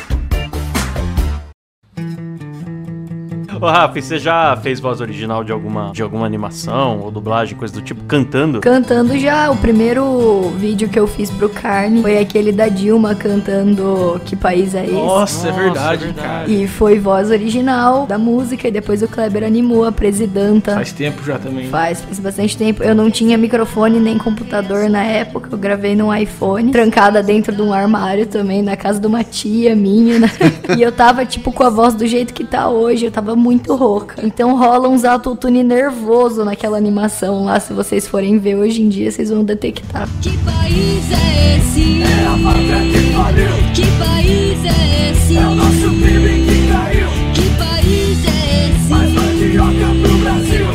Ô, 3.63 3.67
Rafa, 3.67 4.03
você 4.03 4.19
já 4.19 4.57
fez 4.57 4.81
voz 4.81 5.01
original 5.01 5.45
de 5.45 5.53
alguma, 5.53 5.93
de 5.93 6.03
alguma 6.03 6.27
animação 6.27 6.99
ou 6.99 7.13
dublagem, 7.13 7.57
coisa 7.57 7.73
do 7.73 7.81
tipo, 7.81 8.03
cantando? 8.09 8.61
Cantando 8.61 9.17
já, 9.17 9.53
o 9.53 9.57
primeiro 9.57 10.51
vídeo 10.59 10.89
que 10.89 10.99
eu 10.99 11.07
fiz 11.07 11.31
pro 11.31 11.49
Carne 11.49 12.03
foi 12.03 12.19
aquele 12.19 12.51
da 12.51 12.67
Dilma 12.67 13.15
cantando 13.15 14.21
Que 14.25 14.35
País 14.35 14.75
é 14.75 14.85
Esse? 14.85 14.93
Nossa, 14.95 15.47
é 15.49 15.53
verdade, 15.53 16.03
é 16.03 16.07
verdade. 16.07 16.29
cara. 16.29 16.51
E 16.51 16.67
foi 16.67 16.99
voz 16.99 17.31
original 17.31 18.05
da 18.05 18.19
música, 18.19 18.67
e 18.67 18.71
depois 18.73 19.01
o 19.01 19.07
Kleber 19.07 19.45
animou 19.45 19.85
a 19.85 19.93
presidenta. 19.93 20.75
Faz 20.75 20.91
tempo 20.91 21.23
já 21.23 21.39
também. 21.39 21.69
Faz, 21.69 22.01
faz 22.01 22.19
bastante 22.19 22.57
tempo. 22.57 22.83
Eu 22.83 22.97
não 22.97 23.13
tinha 23.13 23.39
microfone 23.39 24.01
nem 24.01 24.19
computador 24.19 24.91
na 24.91 25.05
época. 25.05 25.51
Eu 25.53 25.59
gravei 25.59 25.95
num 25.95 26.13
iPhone, 26.13 26.73
trancada 26.73 27.23
dentro 27.23 27.55
de 27.55 27.63
um 27.63 27.73
armário 27.73 28.27
também, 28.27 28.61
na 28.61 28.77
casa 28.77 28.99
de 28.99 29.07
uma 29.07 29.23
tia 29.23 29.77
minha, 29.77 30.19
né? 30.19 30.29
E 30.77 30.83
eu 30.83 30.91
tava, 30.91 31.25
tipo, 31.25 31.53
com 31.53 31.63
a 31.63 31.71
voz 31.71 31.95
do 31.95 32.05
jeito 32.09 32.35
que 32.35 32.43
tá 32.43 32.69
hoje. 32.69 33.05
Eu 33.05 33.13
tava 33.13 33.37
muito 33.37 33.52
rouca. 33.69 34.25
Então 34.25 34.57
rola 34.57 34.89
uns 34.89 35.05
autotune 35.05 35.63
nervoso 35.63 36.45
naquela 36.45 36.77
animação 36.77 37.45
lá. 37.45 37.59
Se 37.61 37.73
vocês 37.73 38.07
forem 38.07 38.39
ver 38.39 38.57
hoje 38.57 38.83
em 38.83 38.89
dia, 38.89 39.11
vocês 39.11 39.31
vão 39.31 39.45
detectar. 39.45 40.09
Que 40.21 40.37
país 40.39 41.13
é 41.13 41.57
esse? 41.59 42.03
É 42.03 42.27
a 42.27 42.39
pátria 42.43 42.81
que 42.91 43.13
pariu. 43.15 43.53
Que 43.75 43.87
país 43.99 44.65
é 44.65 45.11
esse? 45.11 45.37
É 45.37 45.47
o 45.47 45.55
nosso 45.55 45.89
crime 46.01 46.47
que 46.47 46.69
caiu. 46.73 47.09
Que 47.35 47.51
país 47.59 48.27
é 48.27 48.71
esse? 48.71 48.91
Mais 48.91 49.13
mandioca 49.13 49.87
pro 50.03 50.19
Brasil. 50.19 50.67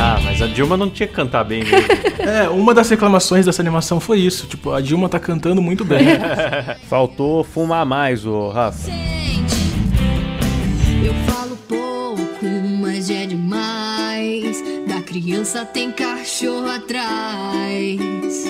Ah, 0.00 0.20
mas 0.24 0.40
a 0.40 0.46
Dilma 0.46 0.76
não 0.76 0.88
tinha 0.88 1.08
que 1.08 1.14
cantar 1.14 1.44
bem 1.44 1.64
mesmo. 1.64 1.78
É, 2.28 2.46
uma 2.46 2.74
das 2.74 2.90
reclamações 2.90 3.46
dessa 3.46 3.62
animação 3.62 3.98
foi 3.98 4.18
isso. 4.18 4.46
Tipo, 4.46 4.72
a 4.72 4.82
Dilma 4.82 5.08
tá 5.08 5.18
cantando 5.18 5.62
muito 5.62 5.82
bem. 5.82 6.00
Faltou 6.86 7.42
fumar 7.42 7.86
mais, 7.86 8.26
ô 8.26 8.50
Rafa. 8.50 8.90
Criança 15.20 15.64
tem 15.64 15.90
cachorro 15.90 16.70
atrás. 16.70 18.44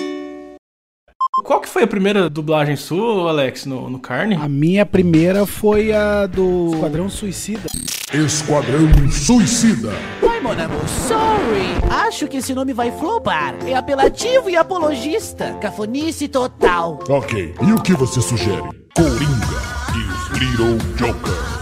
Qual 1.43 1.59
que 1.61 1.67
foi 1.67 1.83
a 1.83 1.87
primeira 1.87 2.29
dublagem 2.29 2.75
sua, 2.75 3.29
Alex, 3.29 3.65
no, 3.65 3.89
no 3.89 3.97
Carne? 3.97 4.35
A 4.35 4.47
minha 4.47 4.85
primeira 4.85 5.47
foi 5.47 5.91
a 5.91 6.27
do 6.27 6.71
Esquadrão 6.75 7.09
Suicida. 7.09 7.67
Esquadrão 8.13 8.87
Suicida. 9.11 9.89
Oi, 10.21 10.39
mon 10.41 10.51
amour, 10.51 10.87
sorry. 11.07 11.73
Acho 11.89 12.27
que 12.27 12.37
esse 12.37 12.53
nome 12.53 12.71
vai 12.71 12.91
flopar. 12.91 13.55
É 13.65 13.73
apelativo 13.73 14.47
e 14.47 14.55
apologista. 14.55 15.53
Cafonice 15.59 16.27
total. 16.27 16.99
Ok, 17.09 17.55
e 17.61 17.73
o 17.73 17.81
que 17.81 17.93
você 17.93 18.21
sugere? 18.21 18.61
Coringa 18.95 19.57
e 19.95 20.33
os 20.35 20.39
Little 20.39 20.77
Joker. 20.97 21.58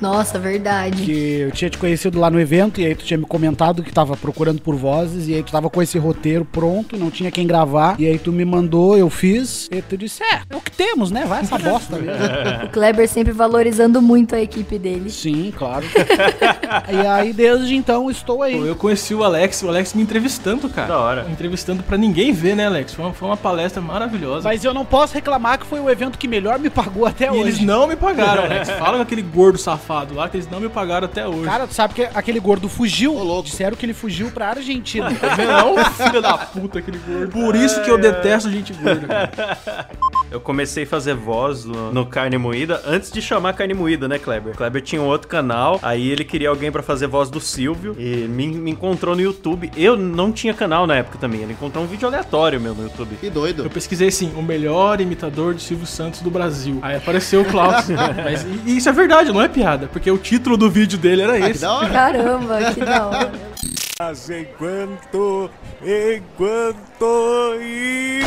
Nossa, 0.00 0.38
verdade. 0.38 1.02
Que 1.02 1.40
eu 1.40 1.50
tinha 1.50 1.70
te 1.70 1.78
conhecido 1.78 2.18
lá 2.18 2.30
no 2.30 2.40
evento 2.40 2.80
e 2.80 2.86
aí 2.86 2.94
tu 2.94 3.04
tinha 3.04 3.18
me 3.18 3.24
comentado 3.26 3.82
que 3.82 3.92
tava 3.92 4.16
procurando 4.16 4.60
por 4.60 4.74
vozes 4.74 5.28
e 5.28 5.34
aí 5.34 5.42
tu 5.42 5.52
tava 5.52 5.68
com 5.70 5.82
esse 5.82 5.98
roteiro 5.98 6.44
pronto, 6.44 6.96
não 6.96 7.10
tinha 7.10 7.30
quem 7.30 7.46
gravar. 7.46 7.96
E 7.98 8.06
aí 8.06 8.18
tu 8.18 8.32
me 8.32 8.44
mandou, 8.44 8.96
eu 8.96 9.08
fiz. 9.10 9.68
E 9.70 9.82
tu 9.82 9.96
disse: 9.96 10.22
É, 10.22 10.40
é 10.50 10.56
o 10.56 10.60
que 10.60 10.70
temos, 10.70 11.10
né? 11.10 11.24
Vai 11.26 11.40
essa 11.42 11.58
bosta 11.58 11.96
mesmo. 11.96 12.22
O 12.64 12.68
Kleber 12.70 13.08
sempre 13.08 13.32
valorizando 13.32 14.00
muito 14.00 14.34
a 14.34 14.40
equipe 14.40 14.78
dele. 14.78 15.10
Sim, 15.10 15.52
claro. 15.56 15.84
e 16.92 17.06
aí 17.06 17.32
desde 17.32 17.74
então 17.74 18.10
estou 18.10 18.42
aí. 18.42 18.56
Pô, 18.58 18.64
eu 18.64 18.76
conheci 18.76 19.14
o 19.14 19.24
Alex, 19.24 19.62
o 19.62 19.68
Alex 19.68 19.94
me 19.94 20.02
entrevistando, 20.02 20.68
cara. 20.68 20.88
Da 20.88 20.98
hora. 20.98 21.24
Me 21.24 21.32
entrevistando 21.32 21.82
pra 21.82 21.96
ninguém 21.96 22.32
ver, 22.32 22.54
né, 22.56 22.66
Alex? 22.66 22.94
Foi 22.94 23.04
uma, 23.04 23.14
foi 23.14 23.28
uma 23.28 23.36
palestra 23.36 23.80
maravilhosa. 23.82 24.48
Mas 24.48 24.64
eu 24.64 24.72
não 24.74 24.84
posso 24.84 25.14
reclamar 25.14 25.58
que 25.58 25.66
foi 25.66 25.80
o 25.80 25.90
evento 25.90 26.18
que 26.18 26.28
melhor 26.28 26.58
me 26.58 26.70
pagou 26.70 27.06
até 27.06 27.26
E 27.26 27.30
hoje. 27.30 27.40
eles 27.40 27.60
não 27.60 27.86
me 27.86 27.96
pagaram, 27.96 28.44
Alex. 28.44 28.70
Fala 28.78 28.96
com 28.96 29.02
aquele 29.02 29.22
gordo 29.22 29.58
safado 29.58 29.87
lá 30.14 30.28
que 30.28 30.36
eles 30.36 30.48
não 30.50 30.60
me 30.60 30.68
pagaram 30.68 31.06
até 31.06 31.26
hoje. 31.26 31.44
Cara, 31.44 31.66
tu 31.66 31.74
sabe 31.74 31.94
que 31.94 32.02
aquele 32.02 32.40
gordo 32.40 32.68
fugiu. 32.68 33.16
Disseram 33.42 33.76
que 33.76 33.86
ele 33.86 33.94
fugiu 33.94 34.30
pra 34.30 34.50
Argentina. 34.50 35.08
Não, 35.38 35.84
filho 35.84 36.20
da 36.20 36.36
puta, 36.36 36.78
aquele 36.78 36.98
gordo. 36.98 37.30
Por 37.30 37.56
isso 37.56 37.80
que 37.82 37.90
eu 37.90 37.98
detesto 37.98 38.50
gente 38.50 38.72
gorda, 38.74 39.06
cara. 39.06 39.88
Eu 40.30 40.40
comecei 40.40 40.84
a 40.84 40.86
fazer 40.86 41.14
voz 41.14 41.64
no, 41.64 41.92
no 41.92 42.04
Carne 42.06 42.36
Moída 42.36 42.82
antes 42.86 43.10
de 43.10 43.22
chamar 43.22 43.54
Carne 43.54 43.72
Moída, 43.72 44.06
né, 44.06 44.18
Kleber? 44.18 44.54
Kleber 44.54 44.82
tinha 44.82 45.00
um 45.00 45.06
outro 45.06 45.26
canal, 45.26 45.78
aí 45.82 46.10
ele 46.10 46.22
queria 46.24 46.50
alguém 46.50 46.70
pra 46.70 46.82
fazer 46.82 47.06
voz 47.06 47.30
do 47.30 47.40
Silvio 47.40 47.96
e 47.98 48.26
me, 48.28 48.46
me 48.48 48.70
encontrou 48.70 49.14
no 49.16 49.22
YouTube. 49.22 49.70
Eu 49.76 49.96
não 49.96 50.30
tinha 50.30 50.52
canal 50.52 50.86
na 50.86 50.96
época 50.96 51.16
também, 51.18 51.40
ele 51.42 51.52
encontrou 51.54 51.82
um 51.82 51.86
vídeo 51.86 52.06
aleatório 52.06 52.60
meu 52.60 52.74
no 52.74 52.82
YouTube. 52.84 53.16
Que 53.20 53.30
doido. 53.30 53.64
Eu 53.64 53.70
pesquisei 53.70 54.08
assim, 54.08 54.32
o 54.36 54.42
melhor 54.42 55.00
imitador 55.00 55.54
de 55.54 55.62
Silvio 55.62 55.86
Santos 55.86 56.20
do 56.20 56.30
Brasil. 56.30 56.78
Aí 56.82 56.96
apareceu 56.96 57.40
o 57.40 57.44
Klaus. 57.46 57.86
Mas 58.22 58.42
e- 58.44 58.60
e 58.70 58.76
isso 58.76 58.88
é 58.88 58.92
verdade, 58.92 59.32
não 59.32 59.40
é 59.40 59.48
piada, 59.48 59.88
porque 59.90 60.10
o 60.10 60.18
título 60.18 60.56
do 60.58 60.70
vídeo 60.70 60.98
dele 60.98 61.22
era 61.22 61.36
Ah, 61.36 61.40
que 61.40 61.50
esse. 61.52 61.60
da 61.62 61.72
hora. 61.72 61.88
Caramba, 61.88 62.72
que 62.74 62.80
da 62.84 63.06
hora. 63.06 63.32
Mas 63.98 64.30
enquanto, 64.30 65.50
enquanto 65.82 67.54
e... 67.62 68.20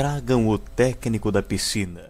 Tragam 0.00 0.48
o 0.48 0.56
técnico 0.56 1.30
da 1.30 1.42
piscina. 1.42 2.00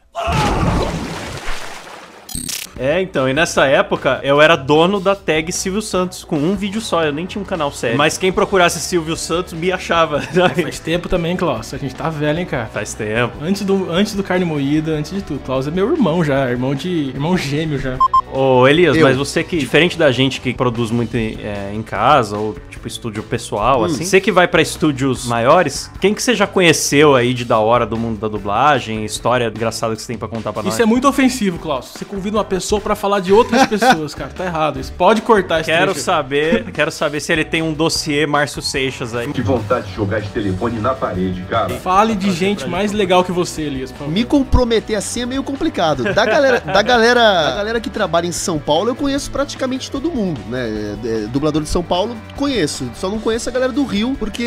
É, 2.78 3.02
então, 3.02 3.28
e 3.28 3.34
nessa 3.34 3.66
época 3.66 4.20
eu 4.22 4.40
era 4.40 4.54
dono 4.54 5.00
da 5.00 5.16
tag 5.16 5.50
Silvio 5.50 5.82
Santos, 5.82 6.22
com 6.22 6.36
um 6.36 6.54
vídeo 6.54 6.80
só, 6.80 7.02
eu 7.02 7.12
nem 7.12 7.26
tinha 7.26 7.42
um 7.42 7.44
canal 7.44 7.72
sério. 7.72 7.98
Mas 7.98 8.16
quem 8.16 8.30
procurasse 8.30 8.78
Silvio 8.78 9.16
Santos 9.16 9.54
me 9.54 9.72
achava. 9.72 10.20
Faz 10.62 10.78
tempo 10.78 11.08
também, 11.08 11.36
Klaus. 11.36 11.74
A 11.74 11.78
gente 11.78 11.96
tá 11.96 12.08
velho, 12.08 12.38
hein, 12.38 12.46
cara. 12.46 12.66
Faz 12.66 12.94
tempo. 12.94 13.36
Antes 13.42 13.62
do, 13.62 13.90
antes 13.90 14.14
do 14.14 14.22
carne 14.22 14.44
moída, 14.44 14.92
antes 14.92 15.10
de 15.10 15.20
tudo. 15.20 15.40
Klaus 15.40 15.66
é 15.66 15.72
meu 15.72 15.90
irmão 15.92 16.22
já, 16.22 16.48
irmão 16.48 16.76
de. 16.76 17.08
irmão 17.08 17.36
gêmeo 17.36 17.76
já. 17.76 17.98
Ô, 18.32 18.66
Elias, 18.68 18.96
Eu. 18.96 19.02
mas 19.02 19.16
você 19.16 19.42
que, 19.42 19.56
diferente 19.58 19.98
da 19.98 20.10
gente 20.12 20.40
que 20.40 20.52
produz 20.54 20.90
muito 20.90 21.16
em, 21.16 21.36
é, 21.42 21.72
em 21.74 21.82
casa, 21.82 22.36
ou 22.36 22.54
tipo 22.70 22.86
estúdio 22.86 23.22
pessoal, 23.22 23.84
assim, 23.84 24.04
você 24.04 24.20
que 24.20 24.30
vai 24.30 24.46
pra 24.46 24.62
estúdios 24.62 25.26
maiores, 25.26 25.90
quem 26.00 26.14
que 26.14 26.22
você 26.22 26.34
já 26.34 26.46
conheceu 26.46 27.14
aí 27.14 27.34
de 27.34 27.44
da 27.44 27.58
hora 27.58 27.84
do 27.84 27.96
mundo 27.96 28.18
da 28.20 28.28
dublagem, 28.28 29.04
história 29.04 29.46
engraçada 29.54 29.94
que 29.96 30.00
você 30.02 30.08
tem 30.08 30.16
pra 30.18 30.28
contar 30.28 30.52
pra 30.52 30.62
nós? 30.62 30.72
Isso 30.74 30.82
é 30.82 30.86
muito 30.86 31.08
ofensivo, 31.08 31.58
Klaus. 31.58 31.86
Você 31.94 32.04
convida 32.04 32.36
uma 32.36 32.44
pessoa 32.44 32.80
pra 32.80 32.94
falar 32.94 33.20
de 33.20 33.32
outras 33.32 33.66
pessoas, 33.68 34.14
cara. 34.14 34.30
Tá 34.36 34.44
errado. 34.44 34.78
Isso 34.78 34.92
pode 34.92 35.22
cortar 35.22 35.60
esse 35.60 35.70
Quero 35.70 35.92
trecho. 35.92 36.00
saber, 36.04 36.70
quero 36.72 36.90
saber 36.90 37.20
se 37.20 37.32
ele 37.32 37.44
tem 37.44 37.62
um 37.62 37.72
dossiê 37.72 38.26
Márcio 38.26 38.62
Seixas 38.62 39.14
aí. 39.14 39.32
Que 39.32 39.42
vontade 39.42 39.88
de 39.88 39.94
jogar 39.96 40.20
esse 40.20 40.28
telefone 40.28 40.78
na 40.78 40.94
parede, 40.94 41.42
cara. 41.50 41.70
Fale 41.80 42.14
de 42.14 42.30
gente 42.32 42.68
mais 42.68 42.92
legal 42.92 43.24
que 43.24 43.32
você, 43.32 43.62
Elias. 43.62 43.92
Me 44.08 44.24
comprometer 44.24 44.96
assim 44.96 45.22
é 45.22 45.26
meio 45.26 45.42
complicado. 45.42 46.04
Da 46.14 46.24
galera, 46.24 46.60
da 46.60 46.82
galera, 46.82 47.20
da 47.50 47.56
galera 47.56 47.80
que 47.80 47.90
trabalha 47.90 48.19
em 48.26 48.32
São 48.32 48.58
Paulo, 48.58 48.88
eu 48.90 48.94
conheço 48.94 49.30
praticamente 49.30 49.90
todo 49.90 50.10
mundo, 50.10 50.40
né? 50.48 50.68
É, 51.04 51.08
é, 51.08 51.20
dublador 51.26 51.62
de 51.62 51.68
São 51.68 51.82
Paulo, 51.82 52.16
conheço. 52.36 52.90
Só 52.94 53.08
não 53.10 53.18
conheço 53.18 53.48
a 53.48 53.52
galera 53.52 53.72
do 53.72 53.84
Rio, 53.84 54.16
porque 54.18 54.42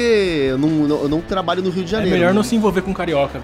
eu 0.49 0.57
não, 0.57 0.69
não- 0.69 1.01
eu 1.03 1.09
não 1.09 1.21
trabalho 1.21 1.61
no 1.61 1.69
Rio 1.69 1.83
de 1.83 1.89
É 1.89 1.97
Janeiro. 1.97 2.15
melhor 2.17 2.33
não 2.33 2.43
se 2.43 2.55
envolver 2.55 2.81
com 2.81 2.93
carioca. 2.93 3.41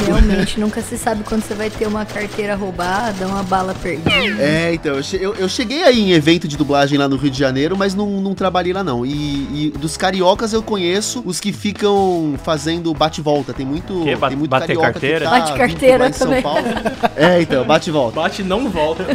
Realmente, 0.06 0.58
nunca 0.58 0.80
se 0.80 0.96
sabe 0.98 1.22
quando 1.24 1.42
você 1.42 1.54
vai 1.54 1.68
ter 1.70 1.86
uma 1.86 2.04
carteira 2.04 2.54
roubada, 2.54 3.26
uma 3.26 3.42
bala 3.42 3.74
perdida. 3.74 4.10
É, 4.42 4.72
então, 4.74 4.94
eu, 5.20 5.34
eu- 5.34 5.48
cheguei 5.48 5.82
aí 5.82 6.00
em 6.00 6.12
evento 6.12 6.46
de 6.48 6.56
dublagem 6.56 6.96
lá 6.98 7.08
no 7.08 7.16
Rio 7.16 7.30
de 7.30 7.38
Janeiro, 7.38 7.76
mas 7.76 7.94
não, 7.94 8.06
não 8.20 8.34
trabalhei 8.34 8.72
lá 8.72 8.82
não. 8.84 9.04
E, 9.04 9.12
e 9.12 9.72
dos 9.78 9.96
cariocas 9.96 10.52
eu 10.52 10.62
conheço 10.62 11.22
os 11.26 11.40
que 11.40 11.52
ficam 11.52 12.34
fazendo 12.44 12.92
bate-volta. 12.94 13.52
Tem 13.52 13.66
muito, 13.66 14.02
Que? 14.04 14.14
Ba- 14.16 14.28
tem 14.28 14.36
muito 14.36 14.50
bater 14.50 14.66
carioca 14.68 14.92
carteira? 14.92 15.18
que 15.18 15.24
tá 15.24 15.38
Bate 15.40 15.52
carteira 15.58 15.98
lá 15.98 16.08
em 16.08 16.12
São 16.12 16.26
também. 16.28 16.42
Paulo. 16.42 16.62
É, 17.16 17.42
então, 17.42 17.64
bate-volta. 17.64 18.20
Bate 18.20 18.42
e 18.42 18.44
não 18.44 18.68
volta. 18.70 19.04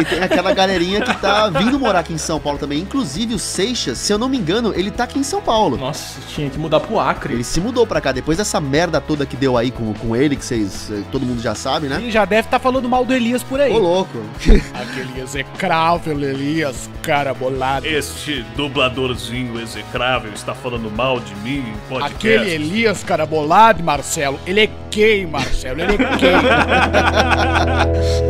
E 0.00 0.04
tem 0.04 0.20
aquela 0.22 0.52
galerinha 0.54 1.00
que 1.02 1.14
tá 1.20 1.48
vindo 1.48 1.78
morar 1.78 2.00
aqui 2.00 2.12
em 2.12 2.18
São 2.18 2.38
Paulo 2.40 2.58
também. 2.58 2.78
Inclusive 2.80 3.34
o 3.34 3.38
Seixas, 3.38 3.98
se 3.98 4.12
eu 4.12 4.18
não 4.18 4.28
me 4.28 4.36
engano, 4.38 4.72
ele 4.74 4.90
tá 4.90 5.04
aqui 5.04 5.18
em 5.18 5.22
São 5.22 5.40
Paulo. 5.40 5.76
Nossa, 5.76 6.20
tinha 6.28 6.48
que 6.48 6.58
mudar 6.58 6.80
pro 6.80 6.98
Acre. 6.98 7.34
Ele 7.34 7.44
se 7.44 7.60
mudou 7.60 7.86
pra 7.86 8.00
cá. 8.00 8.12
Depois 8.12 8.38
dessa 8.38 8.60
merda 8.60 9.00
toda 9.00 9.26
que 9.26 9.36
deu 9.36 9.56
aí 9.56 9.69
com, 9.70 9.92
com 9.94 10.16
ele, 10.16 10.36
que 10.36 10.44
vocês. 10.44 10.90
eh, 10.90 11.02
todo 11.10 11.24
mundo 11.24 11.40
já 11.40 11.54
sabe, 11.54 11.88
né? 11.88 11.96
Ele 11.96 12.10
já 12.10 12.24
deve 12.24 12.46
estar 12.48 12.58
falando 12.58 12.88
mal 12.88 13.04
do 13.04 13.12
Elias 13.12 13.42
por 13.42 13.60
aí. 13.60 13.72
Ô, 13.72 13.78
louco. 13.78 14.18
Aquele 14.74 15.20
execrável 15.20 16.20
Elias, 16.20 16.88
cara 17.02 17.32
bolado. 17.34 17.86
Este 17.86 18.42
dubladorzinho 18.56 19.60
execrável 19.60 20.32
está 20.32 20.54
falando 20.54 20.90
mal 20.90 21.20
de 21.20 21.34
mim 21.36 21.58
em 21.58 21.74
podcast. 21.88 22.14
Aquele 22.16 22.50
Elias, 22.50 23.04
cara 23.04 23.26
bolado, 23.26 23.82
Marcelo. 23.82 24.38
Ele 24.46 24.60
é 24.60 24.70
gay, 24.90 25.26
Marcelo. 25.26 25.80
Ele 25.80 25.94
é 25.94 25.96
gay. 26.16 26.30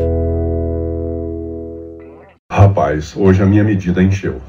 Rapaz, 2.90 3.14
hoje 3.16 3.40
a 3.40 3.47
minha 3.47 3.62
medida 3.62 4.02
encheu. 4.02 4.40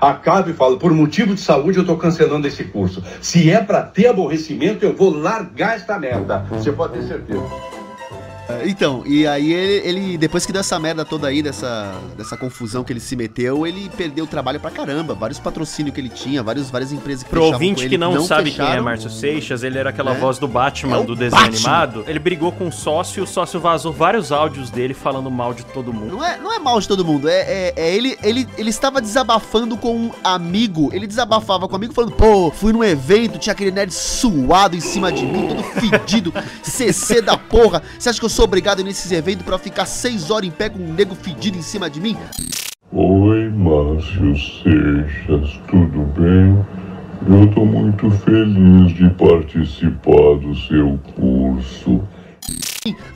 Acabe 0.00 0.52
e 0.52 0.54
falo, 0.54 0.78
por 0.78 0.90
motivo 0.92 1.34
de 1.34 1.40
saúde 1.40 1.78
eu 1.78 1.84
tô 1.84 1.96
cancelando 1.96 2.46
esse 2.46 2.64
curso. 2.64 3.02
Se 3.20 3.50
é 3.50 3.60
pra 3.62 3.82
ter 3.82 4.06
aborrecimento, 4.06 4.86
eu 4.86 4.96
vou 4.96 5.14
largar 5.14 5.76
esta 5.76 5.98
merda. 5.98 6.46
Você 6.50 6.72
pode 6.72 6.94
ter 6.94 7.02
certeza. 7.02 7.42
Então, 8.64 9.02
e 9.06 9.26
aí 9.26 9.52
ele, 9.52 9.88
ele, 9.88 10.18
depois 10.18 10.44
que 10.44 10.52
deu 10.52 10.60
essa 10.60 10.78
merda 10.78 11.04
toda 11.04 11.28
aí, 11.28 11.42
dessa, 11.42 11.94
dessa 12.16 12.36
confusão 12.36 12.84
que 12.84 12.92
ele 12.92 13.00
se 13.00 13.16
meteu, 13.16 13.66
ele 13.66 13.90
perdeu 13.96 14.24
o 14.24 14.26
trabalho 14.26 14.60
pra 14.60 14.70
caramba. 14.70 15.14
Vários 15.14 15.38
patrocínios 15.38 15.94
que 15.94 16.00
ele 16.00 16.08
tinha, 16.10 16.42
vários, 16.42 16.70
várias 16.70 16.92
empresas 16.92 17.24
que 17.24 17.30
Pro 17.30 17.44
ouvinte 17.44 17.74
com 17.74 17.80
que 17.80 17.86
ele, 17.86 17.98
não, 17.98 18.22
sabe 18.24 18.50
quem 18.50 18.62
é 18.62 18.66
fecharam. 18.66 18.84
Márcio 18.84 19.10
Seixas, 19.10 19.62
ele 19.62 19.78
era 19.78 19.90
aquela 19.90 20.12
É. 20.12 20.18
voz 20.18 20.38
do 20.38 20.46
Batman 20.46 20.98
É 20.98 21.02
do 21.02 21.14
desenho 21.16 21.42
Batman. 21.42 21.56
animado. 21.56 22.04
Ele 22.06 22.18
brigou 22.18 22.52
com 22.52 22.68
o 22.68 22.72
sócio 22.72 23.20
e 23.20 23.22
o 23.22 23.26
sócio 23.26 23.58
vazou 23.58 23.92
vários 23.92 24.30
áudios 24.30 24.70
dele 24.70 24.92
falando 24.94 25.30
mal 25.30 25.54
de 25.54 25.64
todo 25.66 25.92
mundo. 25.92 26.12
Não 26.16 26.24
é, 26.24 26.36
não 26.38 26.52
é 26.52 26.58
mal 26.58 26.78
de 26.80 26.86
todo 26.86 27.04
mundo, 27.04 27.28
é, 27.28 27.40
é, 27.40 27.72
é 27.76 27.94
ele, 27.96 28.16
ele, 28.22 28.46
ele 28.58 28.70
estava 28.70 29.00
desabafando 29.00 29.76
com 29.76 29.94
um 29.96 30.10
amigo. 30.22 30.90
Ele 30.92 31.06
desabafava 31.06 31.66
com 31.66 31.72
um 31.74 31.76
amigo 31.76 31.94
falando, 31.94 32.12
pô, 32.12 32.50
fui 32.50 32.72
num 32.72 32.84
evento, 32.84 33.38
tinha 33.38 33.52
aquele 33.52 33.70
nerd 33.70 33.92
suado 33.92 34.76
em 34.76 34.80
cima 34.80 35.10
de 35.10 35.24
mim, 35.24 35.48
todo 35.48 35.62
fedido, 35.62 36.32
CC 36.62 37.20
da 37.22 37.36
porra. 37.36 37.82
Você 37.98 38.10
acha 38.10 38.18
que 38.18 38.24
eu 38.24 38.30
sou 38.34 38.46
obrigado 38.46 38.82
nesses 38.82 39.12
eventos 39.12 39.46
pra 39.46 39.56
ficar 39.58 39.86
seis 39.86 40.28
horas 40.28 40.48
em 40.48 40.50
pé 40.50 40.68
com 40.68 40.80
um 40.80 40.92
nego 40.92 41.14
fedido 41.14 41.56
em 41.56 41.62
cima 41.62 41.88
de 41.88 42.00
mim? 42.00 42.16
Oi, 42.90 43.48
Márcio 43.48 44.36
Seixas, 44.36 45.60
tudo 45.68 46.02
bem? 46.18 46.58
Eu 47.28 47.46
tô 47.54 47.64
muito 47.64 48.10
feliz 48.10 48.92
de 48.92 49.08
participar 49.10 50.34
do 50.40 50.52
seu 50.66 50.98
curso. 51.14 52.02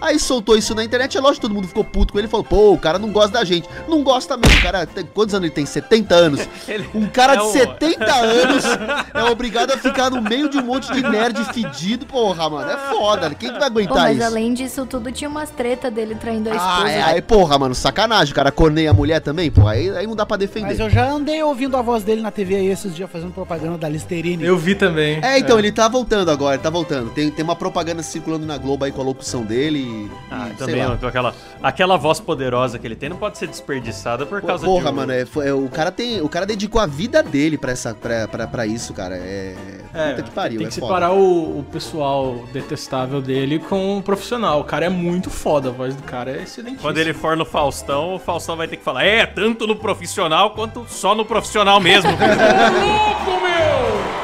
Aí 0.01 0.19
soltou 0.19 0.57
isso 0.57 0.75
na 0.75 0.83
internet, 0.83 1.15
é 1.19 1.21
lógico 1.21 1.43
que 1.43 1.43
todo 1.43 1.55
mundo 1.55 1.69
ficou 1.69 1.85
puto 1.85 2.11
com 2.15 2.19
ele 2.19 2.27
e 2.27 2.31
falou, 2.31 2.43
pô, 2.43 2.73
o 2.73 2.79
cara 2.79 2.99
não 2.99 3.11
gosta 3.13 3.33
da 3.33 3.45
gente. 3.45 3.69
Não 3.87 4.03
gosta 4.03 4.35
mesmo, 4.35 4.59
o 4.59 4.63
cara, 4.63 4.87
tem, 4.87 5.05
quantos 5.05 5.35
anos 5.35 5.45
ele 5.45 5.55
tem? 5.55 5.67
70 5.67 6.15
anos. 6.15 6.41
Um 6.95 7.07
cara 7.07 7.35
é 7.35 7.37
de 7.37 7.43
o- 7.43 7.53
70 7.53 8.05
anos 8.15 8.65
é 9.13 9.25
obrigado 9.25 9.73
a 9.73 9.77
ficar 9.77 10.09
no 10.11 10.23
meio 10.23 10.49
de 10.49 10.57
um 10.57 10.63
monte 10.63 10.91
de 10.91 11.03
nerd 11.03 11.45
fedido, 11.53 12.07
porra, 12.07 12.49
mano, 12.49 12.71
é 12.71 12.77
foda, 12.95 13.29
quem 13.35 13.53
que 13.53 13.59
vai 13.59 13.69
Pô, 13.71 13.79
aguentar 13.79 13.97
mas 13.97 14.17
isso? 14.17 14.27
além 14.27 14.55
disso 14.55 14.87
tudo, 14.87 15.13
tinha 15.13 15.29
umas 15.29 15.51
treta 15.51 15.91
dele 15.91 16.15
traindo 16.15 16.49
a 16.49 16.55
esposa. 16.57 16.85
Ah, 16.85 16.91
é, 16.91 17.03
aí, 17.03 17.21
porra, 17.21 17.59
mano, 17.59 17.75
sacanagem, 17.75 18.33
o 18.33 18.35
cara 18.35 18.51
corneia 18.51 18.91
a 18.91 18.95
mulher 18.95 19.21
também, 19.21 19.51
porra, 19.51 19.73
aí, 19.73 19.91
aí 19.91 20.07
não 20.07 20.17
dá 20.17 20.25
pra 20.25 20.39
defender. 20.39 20.69
Mas 20.69 20.81
eu 20.81 20.89
já 20.89 21.11
andei 21.11 21.43
ouvindo 21.43 21.77
a 21.77 21.83
voz 21.83 22.03
dele 22.05 22.23
na 22.23 22.31
TV 22.31 22.57
aí 22.57 22.67
esses 22.69 22.95
dias 22.95 23.11
fazendo 23.11 23.33
propaganda 23.33 23.77
da 23.77 23.89
Listerine. 23.89 24.43
Eu 24.45 24.57
vi 24.57 24.75
também. 24.75 25.19
É, 25.23 25.39
então, 25.39 25.59
ele 25.59 25.71
tá 25.73 25.89
voltando 25.89 26.31
agora, 26.31 26.55
ele 26.55 26.63
tá 26.63 26.71
voltando. 26.71 27.11
Tem, 27.11 27.31
tem 27.31 27.45
uma 27.45 27.57
propaganda 27.57 28.03
circulando 28.03 28.47
na 28.47 28.57
Globo 28.57 28.85
aí 28.87 28.93
com 28.93 29.03
a 29.03 29.05
locução 29.05 29.43
dele 29.45 29.58
e. 29.59 30.11
Ah, 30.31 30.49
e, 30.51 30.55
também 30.55 30.85
lá. 30.85 30.99
ó, 31.03 31.07
aquela, 31.07 31.35
aquela 31.63 31.97
voz 31.97 32.21
poderosa 32.21 32.79
que 32.79 32.87
ele 32.87 32.97
tem 32.97 33.09
não 33.09 33.17
pode 33.17 33.39
ser 33.39 33.47
desperdiçada 33.49 34.25
por 34.27 34.41
causa 34.43 34.65
Porra, 34.65 34.85
de 34.85 34.91
um- 34.91 34.93
mano, 34.97 35.13
é, 35.13 35.25
é, 35.45 35.53
o 35.53 35.69
cara 35.69 35.91
tem. 35.91 36.21
O 36.21 36.29
cara 36.29 36.47
dedicou 36.47 36.81
a 36.81 36.87
vida 36.87 37.23
dele 37.23 37.59
pra, 37.59 37.73
essa, 37.73 37.95
pra, 37.95 38.29
pra, 38.29 38.47
pra 38.47 38.67
isso, 38.67 38.93
cara. 38.95 39.17
É. 39.17 39.55
É, 39.95 40.11
puta 40.11 40.23
que 40.23 40.31
pariu, 40.31 40.59
tem 40.59 40.67
é 40.67 40.71
que 40.71 40.79
foda. 40.81 40.87
separar 40.87 41.13
o, 41.15 41.59
o 41.61 41.65
pessoal 41.73 42.45
detestável 42.53 43.21
dele 43.23 43.59
com 43.59 43.99
o 43.99 44.03
profissional. 44.03 44.61
O 44.61 44.65
cara 44.65 44.87
é 44.87 44.89
muito 44.91 45.31
foda, 45.31 45.71
a 45.71 45.73
voz 45.73 45.95
do 45.97 46.03
cara 46.03 46.31
é 46.31 46.43
excelente. 46.43 46.79
Quando 46.81 46.99
ele 46.99 47.15
for 47.15 47.37
no 47.37 47.45
Faustão, 47.47 48.15
o 48.15 48.19
Faustão 48.19 48.57
vai 48.57 48.69
ter 48.69 48.77
que 48.77 48.85
falar, 48.85 49.05
é, 49.05 49.25
tanto 49.27 49.67
no 49.67 49.75
profissional 49.77 50.51
quanto 50.51 50.85
só 50.89 51.15
no 51.15 51.25
profissional 51.25 51.81
mesmo. 51.81 52.11
louco, 52.13 53.41
meu! 53.43 54.18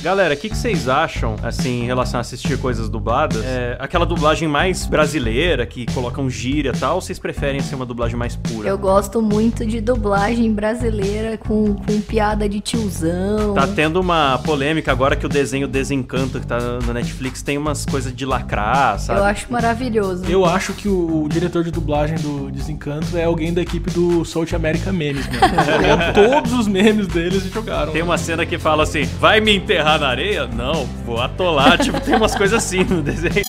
Galera, 0.00 0.34
o 0.34 0.36
que, 0.36 0.48
que 0.48 0.56
vocês 0.56 0.88
acham, 0.88 1.34
assim, 1.42 1.82
em 1.82 1.86
relação 1.86 2.18
a 2.18 2.20
assistir 2.20 2.56
coisas 2.58 2.88
dubladas? 2.88 3.44
É, 3.44 3.76
aquela 3.80 4.06
dublagem 4.06 4.46
mais 4.46 4.86
brasileira, 4.86 5.66
que 5.66 5.86
colocam 5.92 6.30
gíria 6.30 6.72
e 6.74 6.78
tal, 6.78 6.94
ou 6.96 7.00
vocês 7.00 7.18
preferem 7.18 7.60
ser 7.60 7.74
uma 7.74 7.84
dublagem 7.84 8.16
mais 8.16 8.36
pura? 8.36 8.68
Eu 8.68 8.78
gosto 8.78 9.20
muito 9.20 9.66
de 9.66 9.80
dublagem 9.80 10.52
brasileira 10.52 11.36
com, 11.36 11.74
com 11.74 12.00
piada 12.00 12.48
de 12.48 12.60
tiozão. 12.60 13.54
Tá 13.54 13.66
tendo 13.66 14.00
uma 14.00 14.38
polêmica 14.38 14.92
agora 14.92 15.16
que 15.16 15.26
o 15.26 15.28
desenho 15.28 15.66
Desencanto, 15.66 16.38
que 16.38 16.46
tá 16.46 16.58
na 16.86 16.94
Netflix, 16.94 17.42
tem 17.42 17.58
umas 17.58 17.84
coisas 17.84 18.14
de 18.14 18.24
lacrar, 18.24 19.00
sabe? 19.00 19.18
Eu 19.18 19.24
acho 19.24 19.52
maravilhoso. 19.52 20.24
Eu 20.28 20.44
acho 20.44 20.74
que 20.74 20.88
o, 20.88 21.24
o 21.24 21.28
diretor 21.28 21.64
de 21.64 21.72
dublagem 21.72 22.16
do 22.18 22.50
Desencanto 22.52 23.16
é 23.16 23.24
alguém 23.24 23.52
da 23.52 23.62
equipe 23.62 23.90
do 23.90 24.24
South 24.24 24.54
America 24.54 24.92
Memes, 24.92 25.26
mano. 25.26 26.14
Todos 26.14 26.52
os 26.52 26.68
memes 26.68 27.08
deles 27.08 27.42
jogaram. 27.52 27.92
Tem 27.92 28.02
uma 28.02 28.16
cena 28.16 28.46
que 28.46 28.58
fala 28.58 28.84
assim: 28.84 29.02
vai 29.18 29.40
me 29.40 29.56
enterrar 29.56 29.87
na 29.96 30.08
areia? 30.08 30.46
Não, 30.46 30.84
vou 31.06 31.20
atolar. 31.20 31.78
tipo, 31.82 32.00
tem 32.00 32.16
umas 32.16 32.34
coisas 32.34 32.64
assim 32.64 32.82
no 32.82 33.00
desenho. 33.00 33.44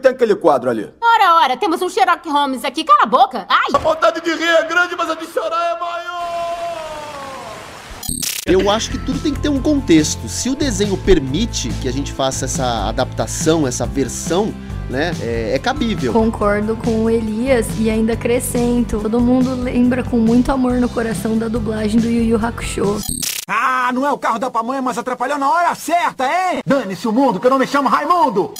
Tem 0.00 0.10
aquele 0.10 0.34
quadro 0.34 0.70
ali. 0.70 0.90
Ora, 1.00 1.34
ora, 1.42 1.56
temos 1.56 1.80
um 1.82 1.88
Sherlock 1.88 2.28
Holmes 2.28 2.64
aqui. 2.64 2.84
Cala 2.84 3.02
a 3.02 3.06
boca. 3.06 3.46
Ai! 3.48 3.68
A 3.74 3.78
vontade 3.78 4.20
de 4.20 4.30
rir 4.34 4.48
é 4.48 4.64
grande, 4.64 4.96
mas 4.96 5.10
a 5.10 5.14
de 5.14 5.26
chorar 5.26 5.76
é 5.76 5.80
maior. 5.80 6.24
Eu 8.46 8.68
acho 8.70 8.90
que 8.90 8.98
tudo 8.98 9.18
tem 9.20 9.32
que 9.32 9.40
ter 9.40 9.48
um 9.48 9.60
contexto. 9.60 10.28
Se 10.28 10.50
o 10.50 10.54
desenho 10.54 10.96
permite 10.98 11.70
que 11.80 11.88
a 11.88 11.92
gente 11.92 12.12
faça 12.12 12.44
essa 12.44 12.88
adaptação, 12.88 13.66
essa 13.66 13.86
versão, 13.86 14.52
né, 14.90 15.12
é, 15.22 15.54
é 15.54 15.58
cabível. 15.58 16.12
Concordo 16.12 16.76
com 16.76 17.04
o 17.04 17.10
Elias 17.10 17.66
e 17.78 17.88
ainda 17.88 18.12
acrescento. 18.12 19.00
Todo 19.00 19.18
mundo 19.18 19.54
lembra 19.54 20.02
com 20.02 20.18
muito 20.18 20.52
amor 20.52 20.74
no 20.74 20.88
coração 20.90 21.38
da 21.38 21.48
dublagem 21.48 21.98
do 21.98 22.06
Yu 22.06 22.24
Yu 22.24 22.46
Hakusho. 22.46 23.00
Ah, 23.46 23.90
não 23.92 24.06
é 24.06 24.12
o 24.12 24.18
carro 24.18 24.38
da 24.38 24.50
pamonha, 24.50 24.80
mas 24.80 24.96
atrapalhou 24.96 25.38
na 25.38 25.50
hora 25.50 25.74
certa, 25.74 26.24
hein? 26.24 26.62
Dane-se 26.64 27.06
o 27.06 27.12
mundo, 27.12 27.38
que 27.38 27.46
eu 27.46 27.50
não 27.50 27.58
me 27.58 27.66
chamo 27.66 27.90
Raimundo. 27.90 28.54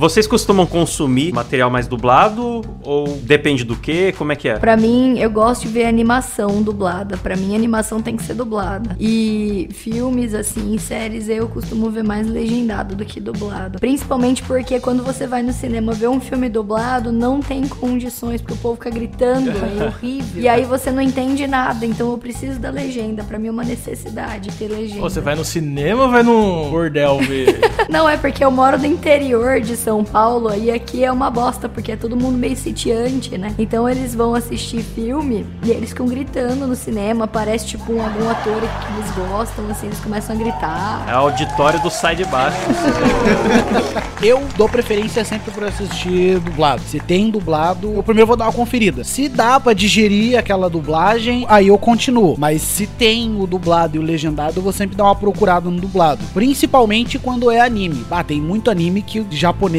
Vocês 0.00 0.26
costumam 0.26 0.64
consumir 0.64 1.30
material 1.30 1.68
mais 1.68 1.86
dublado 1.86 2.62
ou 2.82 3.06
depende 3.18 3.64
do 3.64 3.76
que? 3.76 4.12
Como 4.12 4.32
é 4.32 4.34
que 4.34 4.48
é? 4.48 4.58
Pra 4.58 4.74
mim, 4.74 5.18
eu 5.18 5.28
gosto 5.28 5.64
de 5.64 5.68
ver 5.68 5.84
animação 5.84 6.62
dublada. 6.62 7.18
Pra 7.18 7.36
mim, 7.36 7.54
animação 7.54 8.00
tem 8.00 8.16
que 8.16 8.22
ser 8.22 8.32
dublada. 8.32 8.96
E 8.98 9.68
filmes, 9.74 10.32
assim, 10.32 10.78
séries, 10.78 11.28
eu 11.28 11.46
costumo 11.48 11.90
ver 11.90 12.02
mais 12.02 12.26
legendado 12.26 12.96
do 12.96 13.04
que 13.04 13.20
dublado. 13.20 13.78
Principalmente 13.78 14.42
porque 14.42 14.80
quando 14.80 15.04
você 15.04 15.26
vai 15.26 15.42
no 15.42 15.52
cinema 15.52 15.92
ver 15.92 16.08
um 16.08 16.18
filme 16.18 16.48
dublado, 16.48 17.12
não 17.12 17.40
tem 17.40 17.68
condições, 17.68 18.40
porque 18.40 18.54
o 18.54 18.56
povo 18.56 18.76
fica 18.76 18.88
gritando, 18.88 19.50
é 19.50 19.84
horrível. 19.84 20.42
E 20.42 20.48
aí 20.48 20.64
você 20.64 20.90
não 20.90 21.02
entende 21.02 21.46
nada, 21.46 21.84
então 21.84 22.10
eu 22.10 22.16
preciso 22.16 22.58
da 22.58 22.70
legenda. 22.70 23.22
Pra 23.22 23.38
mim 23.38 23.48
é 23.48 23.50
uma 23.50 23.64
necessidade 23.64 24.50
ter 24.52 24.68
legenda. 24.68 25.02
Pô, 25.02 25.10
você 25.10 25.20
vai 25.20 25.34
no 25.34 25.44
cinema 25.44 26.04
ou 26.04 26.10
vai 26.10 26.22
no 26.22 26.70
bordel 26.70 27.18
ver? 27.18 27.60
Não, 27.90 28.08
é 28.08 28.16
porque 28.16 28.42
eu 28.42 28.50
moro 28.50 28.78
no 28.78 28.86
interior 28.86 29.60
de 29.60 29.76
São 29.76 29.89
Paulo 30.04 30.54
e 30.54 30.70
aqui 30.70 31.04
é 31.04 31.10
uma 31.10 31.30
bosta, 31.30 31.68
porque 31.68 31.92
é 31.92 31.96
todo 31.96 32.16
mundo 32.16 32.38
meio 32.38 32.56
sitiante, 32.56 33.36
né? 33.36 33.54
Então 33.58 33.88
eles 33.88 34.14
vão 34.14 34.34
assistir 34.34 34.82
filme 34.82 35.46
e 35.64 35.70
eles 35.70 35.90
ficam 35.90 36.06
gritando 36.06 36.66
no 36.66 36.76
cinema, 36.76 37.26
parece 37.26 37.66
tipo 37.66 37.92
um, 37.92 38.02
algum 38.02 38.28
ator 38.28 38.60
que 38.60 38.92
eles 38.94 39.28
gostam, 39.28 39.68
assim, 39.70 39.86
eles 39.86 40.00
começam 40.00 40.34
a 40.34 40.38
gritar. 40.38 41.04
É 41.08 41.12
a 41.12 41.16
auditório 41.16 41.80
do 41.82 41.90
sai 41.90 42.16
de 42.16 42.24
baixo. 42.26 42.56
Eu 44.22 44.42
dou 44.54 44.68
preferência 44.68 45.24
sempre 45.24 45.50
por 45.50 45.64
assistir 45.64 46.38
dublado. 46.40 46.82
Se 46.82 47.00
tem 47.00 47.30
dublado, 47.30 47.94
eu 47.94 48.02
primeiro 48.02 48.26
vou 48.26 48.36
dar 48.36 48.44
uma 48.44 48.52
conferida. 48.52 49.02
Se 49.02 49.30
dá 49.30 49.58
pra 49.58 49.72
digerir 49.72 50.38
aquela 50.38 50.68
dublagem, 50.68 51.46
aí 51.48 51.68
eu 51.68 51.78
continuo. 51.78 52.36
Mas 52.36 52.60
se 52.60 52.86
tem 52.86 53.40
o 53.40 53.46
dublado 53.46 53.96
e 53.96 53.98
o 53.98 54.02
legendado, 54.02 54.58
eu 54.58 54.62
vou 54.62 54.74
sempre 54.74 54.94
dar 54.94 55.04
uma 55.04 55.16
procurada 55.16 55.70
no 55.70 55.80
dublado. 55.80 56.22
Principalmente 56.34 57.18
quando 57.18 57.50
é 57.50 57.60
anime. 57.60 58.04
Ah, 58.10 58.22
tem 58.22 58.42
muito 58.42 58.70
anime 58.70 59.00
que 59.00 59.20
o 59.20 59.24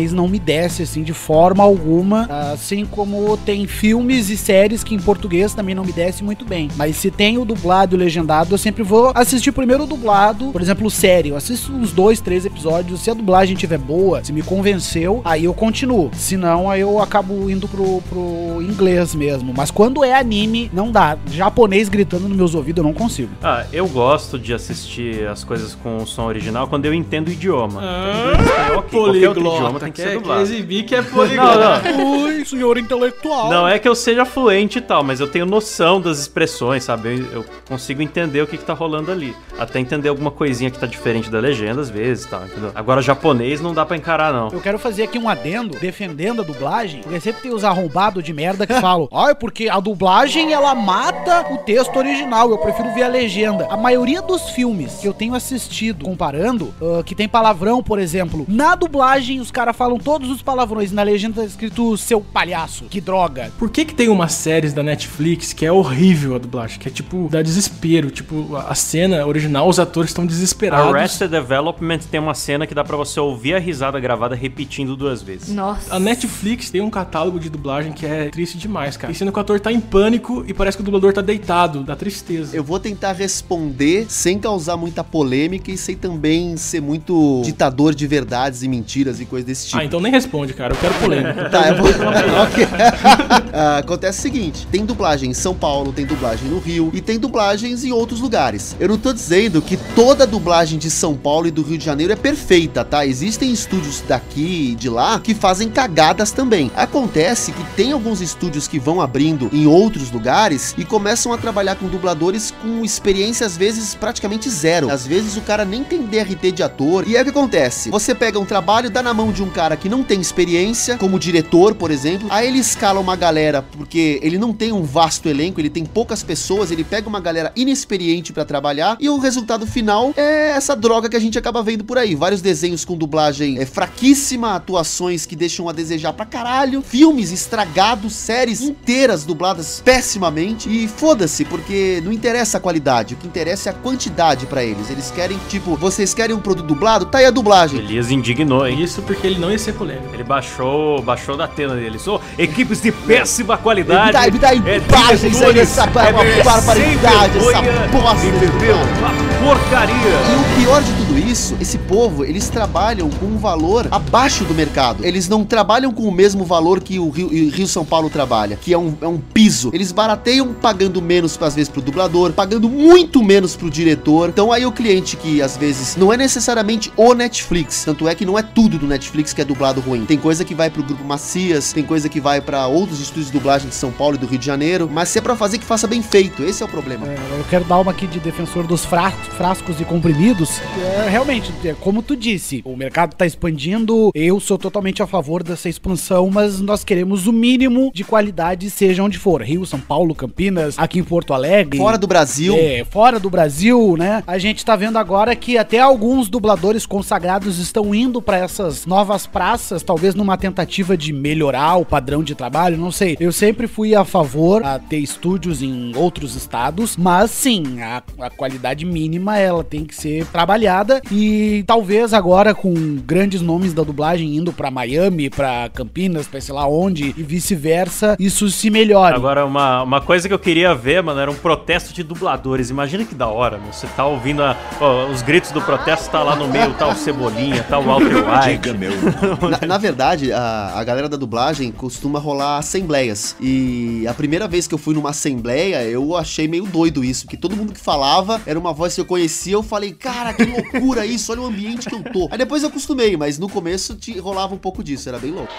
japonês 0.02 0.14
não 0.14 0.28
me 0.28 0.40
desce, 0.40 0.84
assim, 0.84 1.04
de 1.04 1.14
forma 1.14 1.64
alguma. 1.64 2.26
Assim 2.54 2.86
como 2.86 3.38
tem 3.38 3.68
filmes 3.68 4.30
e 4.30 4.38
séries 4.38 4.84
que 4.84 4.96
em 4.96 5.00
português 5.00 5.54
também 5.54 5.76
não 5.76 5.84
me 5.86 5.92
desce 5.92 6.24
muito 6.24 6.46
bem. 6.46 6.70
Mas 6.76 6.96
se 6.96 7.12
tem 7.12 7.38
o 7.38 7.46
dublado 7.46 7.96
e 7.96 7.98
o 7.98 8.00
legendado, 8.00 8.54
eu 8.54 8.58
sempre 8.58 8.84
vou 8.84 9.12
assistir 9.14 9.52
primeiro 9.52 9.84
o 9.84 9.88
dublado. 9.88 10.52
Por 10.52 10.62
exemplo, 10.62 10.90
série. 10.90 11.30
Eu 11.30 11.36
assisto 11.36 11.72
uns 11.72 11.92
dois, 11.92 12.20
três 12.20 12.46
episódios. 12.46 13.02
Se 13.02 13.12
a 13.12 13.14
dublagem 13.14 13.54
estiver 13.54 13.78
boa, 13.78 14.24
se 14.24 14.34
me 14.34 14.42
convenceu, 14.42 15.22
aí 15.24 15.46
eu 15.46 15.54
continuo. 15.54 16.10
Se 16.14 16.36
não, 16.38 16.70
aí 16.70 16.82
eu 16.82 17.00
acabo 17.00 17.50
indo 17.50 17.68
pro, 17.68 18.02
pro 18.10 18.62
inglês 18.62 19.14
mesmo. 19.14 19.54
Mas 19.56 19.70
quando 19.72 20.04
é 20.04 20.14
anime, 20.14 20.70
não 20.74 20.92
dá. 20.92 21.18
Japonês 21.32 21.90
gritando 21.90 22.28
nos 22.28 22.38
meus 22.38 22.56
ouvidos, 22.56 22.78
eu 22.84 22.84
não 22.84 22.94
consigo. 22.94 23.32
Ah, 23.44 23.66
eu 23.72 23.88
gosto 23.88 24.40
de 24.40 24.54
assistir 24.54 25.28
as 25.28 25.44
coisas 25.44 25.76
com 25.76 25.98
o 25.98 26.08
som 26.08 26.24
original 26.26 26.68
quando 26.68 26.86
eu 26.86 26.94
entendo 26.94 27.28
o 27.28 27.32
idioma. 27.32 27.80
Ah, 27.84 28.32
Então, 28.34 28.78
ok, 28.80 28.90
qualquer 29.00 29.28
outro 29.28 29.42
idioma 29.42 29.62
poliglota, 29.62 29.81
tem 29.86 29.92
que 29.94 30.02
quer, 30.02 30.08
ser 30.10 30.14
quer 30.16 30.20
dublado. 30.20 30.42
exibir 30.42 30.84
que 30.84 30.96
é 30.96 31.02
Não, 31.02 31.10
poliglota. 31.10 31.92
não. 31.92 32.22
Ui, 32.24 32.46
senhor 32.46 32.78
intelectual. 32.78 33.50
Não 33.50 33.68
é 33.68 33.78
que 33.80 33.88
eu 33.88 33.96
seja 33.96 34.26
fluente 34.26 34.78
e 34.80 34.82
tal, 34.82 35.04
mas 35.04 35.20
eu 35.20 35.28
tenho 35.28 35.46
noção 35.46 36.00
das 36.02 36.20
expressões, 36.20 36.84
sabe? 36.84 37.20
Eu, 37.32 37.42
eu 37.42 37.46
consigo 37.68 38.02
entender 38.02 38.42
o 38.42 38.48
que, 38.48 38.58
que 38.58 38.66
tá 38.66 38.74
rolando 38.74 39.12
ali. 39.12 39.36
Até 39.60 39.80
entender 39.80 40.10
alguma 40.10 40.32
coisinha 40.32 40.70
que 40.72 40.80
tá 40.80 40.88
diferente 40.88 41.30
da 41.30 41.40
legenda 41.40 41.82
às 41.82 41.90
vezes, 41.90 42.26
tá? 42.26 42.42
Entendeu? 42.46 42.72
Agora, 42.76 43.02
japonês 43.02 43.62
não 43.62 43.74
dá 43.74 43.86
pra 43.86 43.98
encarar, 43.98 44.34
não. 44.34 44.50
Eu 44.50 44.62
quero 44.62 44.80
fazer 44.80 45.04
aqui 45.04 45.18
um 45.18 45.30
adendo 45.30 45.78
defendendo 45.80 46.42
a 46.42 46.46
dublagem, 46.46 47.02
porque 47.02 47.20
sempre 47.20 47.42
tem 47.44 47.54
os 47.54 47.64
arrombados 47.64 48.24
de 48.24 48.34
merda 48.34 48.66
que 48.68 48.74
falam, 48.80 49.08
ai, 49.14 49.36
porque 49.36 49.70
a 49.70 49.80
dublagem 49.80 50.52
ela 50.54 50.74
mata 50.76 51.46
o 51.54 51.58
texto 51.60 51.96
original, 51.98 52.50
eu 52.50 52.58
prefiro 52.58 52.94
ver 52.94 53.04
a 53.04 53.08
legenda. 53.08 53.68
A 53.70 53.78
maioria 53.78 54.22
dos 54.22 54.50
filmes 54.50 54.96
que 55.02 55.08
eu 55.08 55.14
tenho 55.14 55.36
assistido, 55.36 56.06
comparando, 56.06 56.74
ah, 56.82 57.04
que 57.04 57.16
tem 57.16 57.28
palavrão, 57.28 57.82
por 57.84 58.00
exemplo, 58.00 58.46
na 58.48 58.76
dublagem 58.76 59.40
os 59.40 59.52
caras 59.52 59.71
falam 59.74 59.98
todos 59.98 60.30
os 60.30 60.42
palavrões, 60.42 60.92
na 60.92 61.04
legenda 61.04 61.42
tá 61.42 61.46
escrito 61.46 61.96
seu 61.98 62.20
palhaço, 62.20 62.86
que 62.86 63.00
droga. 63.00 63.52
Por 63.60 63.70
que 63.70 63.86
que 63.86 63.94
tem 63.94 64.10
umas 64.10 64.34
séries 64.34 64.74
da 64.74 64.82
Netflix 64.82 65.54
que 65.54 65.66
é 65.66 65.72
horrível 65.72 66.36
a 66.36 66.40
dublagem? 66.40 66.80
Que 66.80 66.88
é 66.88 66.92
tipo, 66.92 67.30
dá 67.32 67.42
desespero. 67.42 68.10
Tipo, 68.10 68.56
a 68.56 68.72
a 68.72 68.76
cena 68.76 69.28
original, 69.28 69.68
os 69.68 69.80
atores 69.80 70.12
estão 70.12 70.26
desesperados. 70.26 70.96
Arrested 70.96 71.30
Development 71.30 72.00
tem 72.10 72.22
uma 72.22 72.34
cena 72.34 72.66
que 72.66 72.74
dá 72.74 72.86
pra 72.86 72.96
você 72.96 73.20
ouvir 73.20 73.54
a 73.54 73.60
risada 73.60 74.00
gravada 74.00 74.34
repetindo 74.34 74.96
duas 74.96 75.22
vezes. 75.22 75.54
Nossa. 75.54 75.94
A 75.94 76.00
Netflix 76.00 76.70
tem 76.70 76.80
um 76.80 76.90
catálogo 76.90 77.38
de 77.38 77.50
dublagem 77.50 77.92
que 77.92 78.06
é 78.06 78.30
triste 78.30 78.58
demais, 78.58 78.96
cara. 78.96 79.12
E 79.12 79.16
sendo 79.16 79.30
que 79.32 79.38
o 79.38 79.42
ator 79.42 79.60
tá 79.60 79.74
em 79.74 79.82
pânico 79.82 80.46
e 80.48 80.54
parece 80.54 80.78
que 80.78 80.82
o 80.82 80.86
dublador 80.86 81.12
tá 81.12 81.22
deitado, 81.22 81.84
dá 81.84 81.98
tristeza. 81.98 82.56
Eu 82.56 82.64
vou 82.64 82.80
tentar 82.80 83.12
responder 83.12 84.06
sem 84.08 84.40
causar 84.40 84.78
muita 84.78 85.04
polêmica 85.04 85.70
e 85.70 85.78
sem 85.78 85.98
também 85.98 86.56
ser 86.56 86.82
muito 86.82 87.42
ditador 87.44 87.94
de 87.94 88.08
verdades 88.08 88.64
e 88.64 88.70
mentiras 88.70 89.20
e 89.20 89.26
coisas 89.26 89.46
desse 89.46 89.61
tipo. 89.66 89.78
Ah, 89.78 89.86
então 89.86 90.00
nem 90.00 90.12
responde, 90.12 90.54
cara. 90.54 90.74
Eu 90.74 90.78
quero 90.78 90.94
polêmica. 90.96 91.42
Tá, 91.52 91.70
eu 91.70 91.78
vou. 91.78 91.88
Ok. 92.44 92.68
Ah, 93.54 93.80
acontece 93.80 94.20
o 94.20 94.22
seguinte: 94.22 94.66
tem 94.72 94.86
dublagem 94.86 95.30
em 95.30 95.34
São 95.34 95.54
Paulo, 95.54 95.92
tem 95.92 96.06
dublagem 96.06 96.48
no 96.48 96.60
Rio 96.60 96.90
e 96.94 97.02
tem 97.02 97.20
dublagens 97.20 97.84
em 97.84 97.92
outros 97.92 98.22
lugares. 98.22 98.76
Eu 98.80 98.88
não 98.88 98.98
tô 98.98 99.12
dizendo 99.12 99.62
que 99.62 99.76
toda 99.94 100.26
dublagem 100.26 100.80
de 100.80 100.90
São 100.90 101.16
Paulo 101.16 101.48
e 101.48 101.52
do 101.52 101.62
Rio 101.62 101.78
de 101.78 101.84
Janeiro 101.84 102.14
é 102.14 102.16
perfeita, 102.16 102.86
tá? 102.86 103.06
Existem 103.06 103.52
estúdios 103.52 104.02
daqui 104.08 104.72
e 104.72 104.76
de 104.76 104.90
lá 104.90 105.20
que 105.20 105.34
fazem 105.34 105.70
cagadas 105.70 106.32
também. 106.32 106.72
Acontece 106.76 107.52
que 107.52 107.64
tem 107.76 107.92
alguns 107.92 108.22
estúdios 108.22 108.68
que 108.68 108.80
vão 108.80 109.02
abrindo 109.02 109.50
em 109.52 109.68
outros 109.68 110.12
lugares 110.12 110.74
e 110.78 110.86
começam 110.86 111.34
a 111.34 111.38
trabalhar 111.38 111.76
com 111.76 111.88
dubladores 111.88 112.54
com 112.62 112.86
experiência 112.86 113.46
às 113.46 113.58
vezes 113.58 113.94
praticamente 113.96 114.50
zero. 114.50 114.90
Às 114.90 115.06
vezes 115.06 115.36
o 115.36 115.42
cara 115.42 115.66
nem 115.66 115.84
tem 115.84 116.02
DRT 116.04 116.52
de 116.52 116.64
ator. 116.64 117.08
E 117.08 117.18
é 117.18 117.22
o 117.22 117.24
que 117.24 117.30
acontece: 117.32 117.90
você 117.90 118.16
pega 118.16 118.40
um 118.40 118.46
trabalho, 118.46 118.90
dá 118.90 119.04
na 119.04 119.14
mão 119.14 119.32
de 119.32 119.44
um 119.44 119.50
cara 119.52 119.76
que 119.76 119.90
não 119.90 120.04
tem 120.04 120.20
experiência, 120.20 120.98
como 120.98 121.20
diretor, 121.20 121.76
por 121.76 121.92
exemplo, 121.92 122.28
aí 122.32 122.48
ele 122.48 122.60
escala 122.60 123.00
uma 123.00 123.16
galera 123.16 123.62
porque 123.62 124.20
ele 124.24 124.38
não 124.38 124.54
tem 124.54 124.72
um 124.72 124.84
vasto 124.84 125.28
elenco, 125.28 125.60
ele 125.60 125.70
tem 125.70 125.86
poucas 125.86 126.24
pessoas, 126.24 126.72
ele 126.72 126.84
pega 126.84 127.08
uma 127.08 127.20
galera 127.20 127.52
inexperiente 127.56 128.34
pra 128.34 128.46
trabalhar 128.46 128.98
e 129.00 129.10
o 129.10 129.18
resultado 129.18 129.68
final 129.68 130.14
é 130.16 130.52
essa 130.52 130.76
droga 130.76 131.10
que 131.10 131.16
a 131.16 131.20
gente 131.20 131.38
acaba 131.38 131.62
vendo 131.62 131.84
por 131.84 131.98
aí. 131.98 132.16
Vários 132.16 132.42
desenhos 132.42 132.86
com 132.86 132.96
dublagem 132.98 133.60
é, 133.60 133.66
fraquíssima, 133.66 134.56
atuações 134.56 135.26
que 135.26 135.36
deixam 135.36 135.68
a 135.68 135.72
desejar 135.72 136.14
pra 136.14 136.26
caralho, 136.26 136.82
filmes 136.82 137.32
estragados, 137.32 138.14
séries 138.14 138.62
inteiras 138.62 139.26
dubladas 139.26 139.82
pessimamente 139.84 140.70
e 140.70 140.88
foda-se, 140.88 141.46
porque 141.46 142.02
não 142.04 142.12
interessa 142.12 142.58
a 142.58 142.62
qualidade, 142.62 143.14
o 143.14 143.18
que 143.18 143.28
interessa 143.28 143.70
é 143.70 143.72
a 143.72 143.76
quantidade 143.76 144.46
pra 144.46 144.64
eles. 144.64 144.90
Eles 144.90 145.12
querem, 145.12 145.38
tipo, 145.50 145.76
vocês 145.76 146.14
querem 146.14 146.36
um 146.36 146.40
produto 146.40 146.68
dublado? 146.68 147.06
Tá 147.06 147.18
aí 147.18 147.26
a 147.26 147.32
dublagem. 147.32 147.80
Elias 147.80 148.12
indignou, 148.12 148.66
hein? 148.68 148.82
Isso 148.82 149.02
porque 149.02 149.28
ele 149.28 149.40
não 149.42 149.52
ia 149.52 149.58
ser 149.60 149.74
polêmico. 149.74 150.14
Ele 150.14 150.24
baixou, 150.24 151.02
baixou 151.02 151.36
da 151.36 151.48
tela 151.48 151.76
dele. 151.76 152.00
Sou 152.00 152.22
equipes 152.38 152.82
de 152.82 152.92
péssima 152.92 153.58
qualidade. 153.58 154.06
Me 154.08 154.12
dá- 154.14 154.32
me 154.32 154.40
dá 154.40 154.54
imagens 154.54 155.42
aí 155.42 155.54
dessa 155.54 155.84
é 155.84 155.88
barbaridade, 155.88 157.34
sem 157.34 157.50
essa 157.50 157.62
vergonha, 157.62 157.88
bosta, 157.92 158.26
Entendeu? 158.26 158.76
Uma 159.00 159.48
porcaria. 159.48 159.96
E 159.96 160.36
o 160.36 160.64
pior 160.64 160.82
de 160.82 160.92
tudo 160.94 161.11
isso, 161.18 161.56
esse 161.60 161.78
povo, 161.78 162.24
eles 162.24 162.50
trabalham 162.50 163.10
com 163.10 163.26
um 163.26 163.38
valor 163.38 163.88
abaixo 163.92 164.44
do 164.46 164.54
mercado. 164.54 165.06
Eles 165.06 165.28
não 165.28 165.44
trabalham 165.44 165.92
com 165.92 166.04
o 166.04 166.12
mesmo 166.12 166.44
valor 166.46 166.82
que 166.82 167.00
o 167.00 167.10
Rio, 167.10 167.28
o 167.28 167.50
Rio 167.50 167.68
São 167.68 167.86
Paulo 167.86 168.10
trabalha, 168.10 168.56
que 168.56 168.74
é 168.74 168.78
um, 168.78 168.94
é 169.02 169.08
um 169.08 169.18
piso. 169.18 169.70
Eles 169.74 169.92
barateiam 169.92 170.54
pagando 170.54 171.02
menos, 171.02 171.38
às 171.42 171.56
vezes, 171.56 171.70
pro 171.70 171.82
dublador, 171.82 172.32
pagando 172.34 172.70
muito 172.70 173.24
menos 173.24 173.56
pro 173.56 173.70
diretor. 173.70 174.30
Então 174.30 174.52
aí 174.52 174.66
o 174.66 174.72
cliente 174.72 175.18
que, 175.18 175.42
às 175.42 175.58
vezes, 175.58 175.96
não 175.96 176.12
é 176.12 176.18
necessariamente 176.18 176.92
o 176.96 177.14
Netflix, 177.14 177.84
tanto 177.86 178.08
é 178.08 178.16
que 178.16 178.26
não 178.26 178.38
é 178.38 178.42
tudo 178.44 178.78
do 178.78 178.88
Netflix 178.88 179.34
que 179.34 179.42
é 179.42 179.46
dublado 179.46 179.82
ruim. 179.82 180.06
Tem 180.06 180.18
coisa 180.18 180.44
que 180.46 180.54
vai 180.56 180.70
pro 180.70 180.84
Grupo 180.84 181.04
Macias, 181.04 181.74
tem 181.74 181.84
coisa 181.84 182.08
que 182.10 182.20
vai 182.20 182.42
pra 182.42 182.68
outros 182.68 183.00
estúdios 183.00 183.28
de 183.28 183.34
dublagem 183.34 183.70
de 183.70 183.76
São 183.76 183.92
Paulo 183.92 184.16
e 184.16 184.20
do 184.20 184.28
Rio 184.28 184.40
de 184.40 184.46
Janeiro, 184.46 184.90
mas 184.92 185.10
se 185.10 185.20
é 185.20 185.22
pra 185.22 185.36
fazer, 185.36 185.58
que 185.58 185.66
faça 185.66 185.88
bem 185.88 186.02
feito. 186.02 186.44
Esse 186.44 186.64
é 186.64 186.66
o 186.66 186.70
problema. 186.70 187.08
Eu 187.08 187.46
quero 187.50 187.66
dar 187.66 187.80
uma 187.80 187.92
aqui 187.92 188.08
de 188.08 188.20
defensor 188.20 188.66
dos 188.68 188.86
fra- 188.86 189.12
frascos 189.38 189.80
e 189.80 189.86
comprimidos. 189.86 190.60
É, 190.80 191.01
realmente, 191.10 191.52
é, 191.66 191.74
como 191.74 192.02
tu 192.02 192.16
disse, 192.16 192.62
o 192.66 192.76
mercado 192.76 193.16
tá 193.16 193.26
expandindo. 193.26 194.12
Eu 194.14 194.40
sou 194.40 194.58
totalmente 194.58 195.02
a 195.02 195.08
favor 195.08 195.44
dessa 195.44 195.70
expansão, 195.70 196.30
mas 196.30 196.60
nós 196.60 196.84
queremos 196.84 197.28
o 197.28 197.34
mínimo 197.34 197.92
de 197.94 198.04
qualidade, 198.04 198.70
seja 198.70 199.04
onde 199.04 199.18
for. 199.18 199.42
Rio, 199.42 199.66
São 199.66 199.80
Paulo, 199.80 200.14
Campinas, 200.14 200.76
aqui 200.78 201.00
em 201.00 201.04
Porto 201.04 201.34
Alegre. 201.34 201.78
Fora 201.78 201.98
do 201.98 202.08
Brasil. 202.08 202.56
É, 202.58 202.84
fora 202.84 203.20
do 203.20 203.30
Brasil, 203.30 203.96
né? 203.98 204.24
A 204.28 204.38
gente 204.38 204.66
tá 204.66 204.76
vendo 204.76 204.98
agora 204.98 205.36
que 205.36 205.58
até 205.58 205.80
alguns 205.80 206.30
dubladores 206.30 206.86
consagrados 206.86 207.60
estão 207.60 207.94
indo 207.94 208.22
pra 208.22 208.38
essas 208.38 208.86
novas 208.86 209.26
praças, 209.26 209.84
talvez 209.84 210.16
numa 210.16 210.38
tentativa 210.38 210.98
de 210.98 211.14
melhorar 211.14 211.78
o 211.78 211.86
padrão 211.86 212.24
de 212.24 212.36
trabalho, 212.36 212.78
não 212.78 212.92
sei. 212.92 213.18
Eu 213.20 213.32
sempre 213.32 213.68
fui 213.68 213.96
a 213.96 214.04
favor 214.04 214.64
a 214.64 214.80
ter 214.80 214.98
estúdios 214.98 215.62
em 215.62 215.96
outros 215.96 216.36
estados, 216.36 216.98
mas 216.98 217.32
sim, 217.32 217.82
a, 217.82 218.04
a 218.20 218.30
qualidade 218.30 218.86
mínima 218.86 219.38
ela 219.38 219.64
tem 219.64 219.86
que 219.86 219.96
ser 219.96 220.26
trabalhada 220.28 220.91
e 221.12 221.64
talvez 221.68 222.14
agora 222.14 222.54
com 222.56 222.74
grandes 223.06 223.42
nomes 223.42 223.74
da 223.74 223.84
dublagem 223.84 224.36
indo 224.36 224.52
pra 224.52 224.72
Miami, 224.72 225.30
pra 225.30 225.70
Campinas, 225.74 226.28
pra 226.28 226.42
sei 226.42 226.54
lá 226.56 226.68
onde 226.68 227.14
e 227.18 227.24
vice-versa, 227.24 228.16
isso 228.20 228.50
se 228.50 228.70
melhore. 228.70 229.16
Agora, 229.16 229.46
uma, 229.46 229.84
uma 229.84 230.02
coisa 230.02 230.28
que 230.28 230.34
eu 230.34 230.40
queria 230.40 230.74
ver, 230.74 231.04
mano, 231.04 231.20
era 231.20 231.30
um 231.30 231.36
protesto 231.36 231.94
de 231.94 232.04
dubladores. 232.04 232.70
Imagina 232.70 233.06
que 233.06 233.14
da 233.16 233.28
hora, 233.28 233.58
meu. 233.58 233.72
Você 233.72 233.88
tá 233.96 234.06
ouvindo 234.06 234.42
a- 234.44 234.56
ó, 234.80 235.06
os 235.08 235.22
gritos 235.22 235.52
do 235.52 235.62
protesto, 235.62 236.10
tá 236.10 236.24
lá 236.24 236.36
no 236.36 236.48
meio, 236.48 236.74
tá 236.74 236.88
o 236.88 236.96
Cebolinha, 236.96 237.64
tá 237.64 237.78
o 237.80 237.84
Walter 237.84 238.16
White. 238.16 238.72
Na, 239.62 239.68
na 239.68 239.78
verdade, 239.78 240.32
a, 240.32 240.74
a 240.76 240.84
galera 240.84 241.08
da 241.10 241.18
dublagem 241.18 241.72
costuma 241.72 242.20
rolar 242.20 242.58
assembleias. 242.58 243.36
E 243.40 244.06
a 244.08 244.14
primeira 244.14 244.48
vez 244.48 244.68
que 244.68 244.74
eu 244.74 244.78
fui 244.78 244.94
numa 244.96 245.10
assembleia, 245.10 245.84
eu 245.84 246.16
achei 246.16 246.48
meio 246.48 246.66
doido 246.66 247.04
isso, 247.04 247.26
porque 247.26 247.38
todo 247.38 247.56
mundo 247.56 247.74
que 247.74 247.80
falava 247.80 248.42
era 248.46 248.58
uma 248.60 248.74
voz 248.74 248.96
que 248.96 249.02
eu 249.02 249.06
conhecia. 249.06 249.54
Eu 249.54 249.64
falei, 249.64 249.92
cara, 249.92 250.34
que 250.34 250.44
loucura 250.46 250.81
isso, 251.06 251.32
olha 251.32 251.42
o 251.42 251.46
ambiente 251.46 251.90
que 251.90 251.96
eu 251.96 252.04
tô. 252.04 252.28
Aí 252.32 252.38
depois 252.38 252.64
eu 252.64 252.70
acostumei, 252.70 253.16
mas 253.18 253.38
no 253.38 253.50
começo 253.50 253.96
te, 253.96 254.18
rolava 254.20 254.54
um 254.54 254.58
pouco 254.58 254.84
disso, 254.84 255.08
era 255.10 255.20
bem 255.20 255.32
louco. 255.32 255.52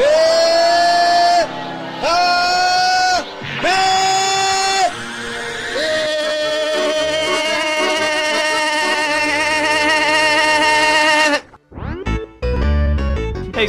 É 0.00 0.57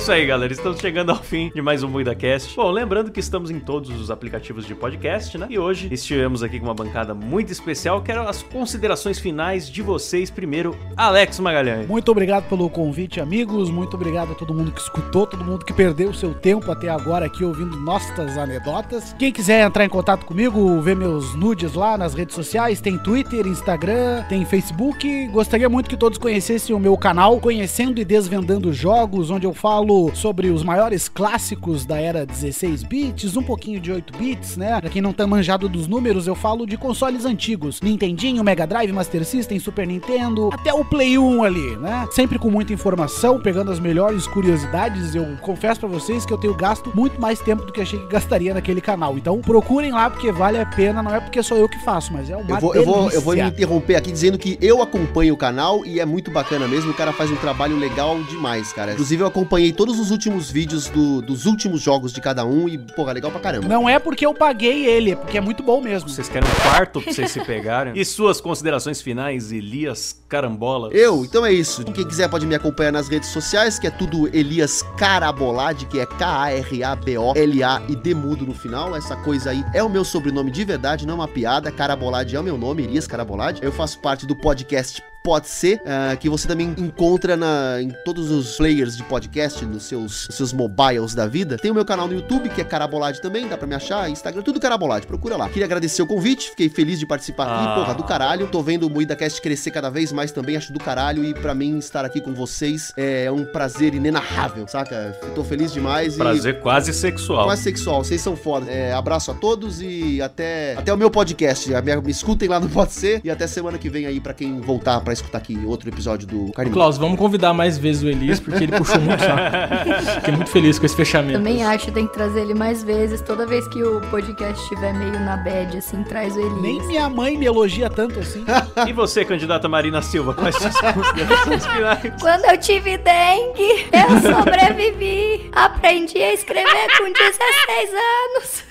isso 0.10 0.16
aí, 0.16 0.26
galera. 0.26 0.52
Estamos 0.52 0.80
chegando 0.80 1.12
ao 1.12 1.22
fim 1.22 1.52
de 1.54 1.62
mais 1.62 1.84
um 1.84 1.88
MuidaCast. 1.88 2.56
Bom, 2.56 2.72
lembrando 2.72 3.12
que 3.12 3.20
estamos 3.20 3.52
em 3.52 3.60
todos 3.60 3.92
os 3.92 4.10
aplicativos 4.10 4.66
de 4.66 4.74
podcast, 4.74 5.38
né? 5.38 5.46
E 5.52 5.60
hoje 5.60 5.88
estivemos 5.92 6.42
aqui 6.42 6.60
com 6.60 6.66
uma 6.66 6.74
bancada 6.74 7.14
muito 7.14 7.52
especial. 7.52 8.02
Quero 8.02 8.28
as 8.28 8.42
considerações 8.42 9.20
finais 9.20 9.70
de 9.70 9.84
vocês. 9.84 10.32
Primeiro, 10.32 10.76
Alex 10.98 11.40
Magalhães. 11.40 11.88
Muito 11.88 12.10
obrigado 12.10 12.50
pelo 12.50 12.68
convite, 12.72 13.22
amigos. 13.22 13.70
Muito 13.70 13.94
obrigado 13.94 14.32
a 14.32 14.36
todo 14.36 14.52
mundo 14.52 14.72
que 14.72 14.82
escutou, 14.82 15.28
todo 15.28 15.46
mundo 15.46 15.64
que 15.64 15.74
perdeu 15.74 16.10
o 16.10 16.14
seu 16.14 16.34
tempo 16.34 16.72
até 16.72 16.90
agora 16.90 17.28
aqui 17.28 17.46
ouvindo 17.46 17.78
nossas 17.78 18.36
anedotas. 18.36 19.14
Quem 19.20 19.32
quiser 19.32 19.64
entrar 19.64 19.86
em 19.86 19.90
contato 19.90 20.26
comigo, 20.26 20.82
ver 20.82 20.96
meus 20.96 21.36
nudes 21.36 21.76
lá 21.76 22.00
nas 22.00 22.16
redes 22.16 22.34
sociais, 22.34 22.82
tem 22.82 22.98
Twitter, 22.98 23.46
Instagram, 23.46 24.24
tem 24.28 24.44
Facebook. 24.44 25.28
Gostaria 25.28 25.70
muito 25.70 25.88
que 25.88 25.98
todos 25.98 26.18
conhecessem 26.18 26.76
o 26.76 26.80
meu 26.80 26.98
canal 26.98 27.40
Conhecendo 27.40 28.02
e 28.02 28.06
Desvendando 28.06 28.74
Jogos, 28.74 29.30
onde 29.30 29.46
eu 29.46 29.54
falo 29.54 29.99
sobre 30.14 30.50
os 30.50 30.64
maiores 30.64 31.10
clássicos 31.10 31.86
da 31.86 32.00
era 32.00 32.26
16 32.26 32.84
bits, 32.84 33.36
um 33.36 33.44
pouquinho 33.44 33.80
de 33.80 33.92
8 33.92 34.18
bits, 34.18 34.58
né? 34.58 34.80
Pra 34.80 34.90
quem 34.90 35.02
não 35.02 35.12
tá 35.12 35.28
manjado 35.28 35.68
dos 35.68 35.88
números, 35.88 36.28
eu 36.28 36.36
falo 36.36 36.66
de 36.66 36.78
consoles 36.78 37.26
antigos, 37.26 37.82
Nintendinho, 37.82 38.44
Mega 38.44 38.66
Drive, 38.66 38.92
Master 38.92 39.26
System, 39.26 39.60
Super 39.60 39.86
Nintendo, 39.86 40.50
até 40.54 40.74
o 40.74 40.86
Play 40.86 41.18
1 41.18 41.44
ali, 41.44 41.76
né? 41.78 42.08
Sempre 42.12 42.40
com 42.40 42.50
muita 42.50 42.72
informação, 42.74 43.40
pegando 43.40 43.72
as 43.72 43.80
melhores 43.80 44.26
curiosidades. 44.28 45.16
Eu 45.16 45.26
confesso 45.42 45.80
pra 45.80 45.90
vocês 45.90 46.26
que 46.26 46.34
eu 46.34 46.38
tenho 46.38 46.56
gasto 46.56 46.92
muito 46.96 47.20
mais 47.20 47.40
tempo 47.40 47.66
do 47.66 47.74
que 47.74 47.82
achei 47.82 48.00
que 48.00 48.08
gastaria 48.08 48.54
naquele 48.54 48.82
canal. 48.82 49.18
Então 49.18 49.42
procurem 49.42 49.92
lá 49.92 50.10
porque 50.10 50.32
vale 50.32 50.58
a 50.58 50.66
pena, 50.66 51.04
não 51.04 51.14
é 51.14 51.20
porque 51.20 51.44
sou 51.44 51.58
eu 51.58 51.68
que 51.68 51.80
faço, 51.84 52.14
mas 52.14 52.30
é 52.30 52.36
uma 52.36 52.58
Eu 52.58 52.62
vou, 52.62 52.76
eu, 52.76 52.86
vou, 52.86 53.12
eu 53.12 53.22
vou 53.22 53.36
me 53.36 53.42
interromper 53.42 53.96
aqui 53.96 54.12
dizendo 54.12 54.38
que 54.38 54.58
eu 54.62 54.82
acompanho 54.82 55.34
o 55.34 55.38
canal 55.38 55.86
e 55.86 56.00
é 56.00 56.06
muito 56.06 56.32
bacana 56.32 56.68
mesmo. 56.68 56.92
O 56.92 56.94
cara 56.94 57.12
faz 57.12 57.32
um 57.32 57.36
trabalho 57.36 57.78
legal 57.78 58.22
demais, 58.24 58.72
cara. 58.74 58.94
Inclusive, 58.94 59.24
eu 59.24 59.28
acompanhei 59.28 59.74
todos 59.90 60.00
os 60.00 60.12
últimos 60.12 60.52
vídeos 60.52 60.88
do- 60.88 61.20
dos 61.20 61.48
últimos 61.48 61.82
jogos 61.82 62.14
de 62.14 62.22
cada 62.22 62.46
um 62.46 62.70
e, 62.70 62.78
porra, 62.78 63.12
legal 63.12 63.32
pra 63.32 63.40
caramba. 63.40 63.68
Não 63.68 63.90
é 63.90 63.98
porque 63.98 64.24
eu 64.24 64.36
paguei 64.36 64.86
ele, 64.86 65.12
é 65.14 65.16
porque 65.16 65.36
é 65.38 65.42
muito 65.42 65.64
bom 65.64 65.82
mesmo. 65.82 66.08
Vocês 66.08 66.30
querem 66.30 66.48
um 66.48 66.70
quarto 66.70 67.02
pra 67.02 67.12
vocês 67.12 67.32
se 67.32 67.44
pegarem? 67.44 67.94
E 68.00 68.06
suas 68.06 68.40
considerações 68.40 69.02
finais, 69.02 69.52
Elias 69.52 70.22
Carambola? 70.30 70.90
Eu, 70.94 71.26
então 71.26 71.44
é 71.44 71.52
isso. 71.52 71.84
Quem 71.86 72.08
quiser 72.08 72.30
pode 72.30 72.46
me 72.46 72.54
acompanhar 72.54 72.92
nas 72.92 73.08
redes 73.08 73.30
sociais, 73.30 73.80
que 73.80 73.88
é 73.88 73.90
tudo 73.90 74.28
Elias 74.36 74.84
Carabolade, 74.96 75.88
que 75.88 76.00
é 76.00 76.06
K-A-R-A-B-O-L-A 76.06 77.82
e 77.90 77.96
Demudo 77.96 78.46
no 78.46 78.54
final. 78.54 78.96
Essa 78.96 79.16
coisa 79.16 79.50
aí 79.50 79.64
é 79.74 79.82
o 79.84 79.90
meu 79.90 80.06
sobrenome 80.06 80.52
de 80.52 80.64
verdade, 80.64 81.06
não 81.08 81.14
é 81.14 81.18
uma 81.18 81.28
piada. 81.28 81.72
Carabolade 81.72 82.36
é 82.36 82.40
o 82.40 82.44
meu 82.44 82.58
nome, 82.58 82.84
Elias 82.84 83.08
Carabolade. 83.08 83.62
Eu 83.64 83.72
faço 83.72 84.00
parte 84.00 84.28
do 84.28 84.36
podcast 84.36 85.02
Pode 85.24 85.48
Ser, 85.48 85.82
ah, 85.86 86.16
que 86.16 86.30
você 86.30 86.48
também 86.48 86.74
encontra 86.78 87.36
na, 87.36 87.82
em 87.82 87.92
todos 88.06 88.32
os 88.32 88.56
players 88.58 88.96
de 88.96 89.04
podcast, 89.04 89.66
nos 89.66 89.84
seus, 89.84 90.28
nos 90.28 90.36
seus 90.38 90.54
mobiles 90.54 91.14
da 91.14 91.28
vida. 91.28 91.58
Tem 91.58 91.70
o 91.70 91.74
meu 91.74 91.84
canal 91.86 92.08
no 92.08 92.14
YouTube, 92.14 92.50
que 92.50 92.62
é 92.62 92.64
Carabolade 92.64 93.22
também, 93.22 93.48
dá 93.48 93.58
pra 93.58 93.68
me 93.68 93.76
achar. 93.76 94.10
Instagram, 94.10 94.42
tudo 94.42 94.60
Carabolade, 94.60 95.06
procura 95.06 95.36
lá. 95.36 95.48
Queria 95.50 95.66
agradecer 95.66 96.02
o 96.02 96.08
convite, 96.08 96.50
fiquei 96.52 96.70
feliz 96.70 96.98
de 97.00 97.06
participar 97.06 97.44
aqui, 97.44 97.66
Ah. 97.68 97.76
porra, 97.76 97.94
do 97.94 98.04
caralho. 98.04 98.48
Tô 98.48 98.62
vendo 98.64 98.88
o 98.88 98.90
MoídaCast 98.90 99.42
crescer 99.42 99.72
cada 99.72 99.90
vez 99.90 100.12
mais 100.12 100.32
também, 100.32 100.56
acho 100.56 100.72
do 100.72 100.80
caralho. 100.80 101.24
E 101.24 101.34
pra 101.34 101.54
mim, 101.54 101.78
estar 101.78 102.06
aqui 102.06 102.22
com 102.22 102.34
vocês 102.34 102.94
é 102.98 103.30
um 103.32 103.44
prazer 103.46 103.94
inenarrável, 103.94 104.68
saca? 104.68 105.18
Tô 105.36 105.44
feliz 105.44 105.72
demais. 105.74 106.16
e- 106.16 106.18
Prazer 106.18 106.60
quase 106.62 106.94
sexual. 106.94 107.46
Quase 107.46 107.64
sexual, 107.64 108.04
vocês 108.04 108.22
são 108.22 108.36
foda. 108.36 108.72
É, 108.72 108.94
abraço 108.94 109.32
a 109.32 109.34
todos 109.34 109.82
e 109.82 110.22
até, 110.22 110.76
até 110.78 110.94
o 110.94 110.98
meu 110.98 111.12
podcast. 111.12 111.70
Me 112.04 112.12
escutem 112.12 112.48
lá 112.48 112.60
no 112.60 112.70
Pode 112.70 112.94
Ser 112.94 113.22
e 113.24 113.30
até 113.30 113.46
semana 113.48 113.78
que 113.78 113.90
vem 113.90 114.06
aí 114.06 114.20
pra 114.20 114.34
quem 114.34 114.60
voltar 114.62 115.00
pra 115.02 115.09
escutar 115.14 115.38
aqui 115.40 115.58
outro 115.66 115.90
episódio 115.90 116.28
do 116.28 116.52
Carne 116.54 116.72
Klaus, 116.72 116.98
vamos 116.98 117.18
convidar 117.18 117.54
mais 117.54 117.78
vezes 117.78 118.04
o 118.04 118.08
Elias, 118.08 118.40
porque 118.40 118.64
ele 118.64 118.78
puxou 118.78 119.00
muito 119.00 119.24
saco. 119.24 120.16
Fiquei 120.16 120.36
muito 120.36 120.50
feliz 120.50 120.80
com 120.80 120.86
esse 120.86 120.96
fechamento. 120.96 121.38
Também 121.38 121.64
acho 121.64 121.86
que 121.86 121.92
tem 121.92 122.08
que 122.08 122.14
trazer 122.14 122.42
ele 122.42 122.54
mais 122.54 122.84
vezes. 122.84 123.22
Toda 123.22 123.46
vez 123.46 123.68
que 123.68 123.82
o 123.82 124.02
podcast 124.10 124.62
estiver 124.62 124.94
meio 124.94 125.20
na 125.20 125.38
bad, 125.38 125.78
assim, 125.78 126.04
traz 126.04 126.36
o 126.36 126.40
Elias. 126.40 126.62
Nem 126.62 126.88
minha 126.88 127.10
mãe 127.10 127.38
me 127.38 127.46
elogia 127.46 127.90
tanto 127.90 128.20
assim. 128.20 128.44
E 128.88 128.94
você, 128.94 129.26
candidata 129.26 129.68
Marina 129.68 130.02
Silva, 130.02 130.34
quais 130.34 130.56
suas 130.56 130.76
considerações 130.80 131.66
finais? 131.66 132.14
Quando 132.22 132.46
eu 132.46 132.58
tive 132.58 132.98
dengue, 132.98 133.88
eu 133.92 134.36
sobrevivi. 134.36 135.50
Aprendi 135.52 136.18
a 136.18 136.34
escrever 136.34 136.88
com 136.98 137.12
16 137.12 137.90
anos. 137.94 138.64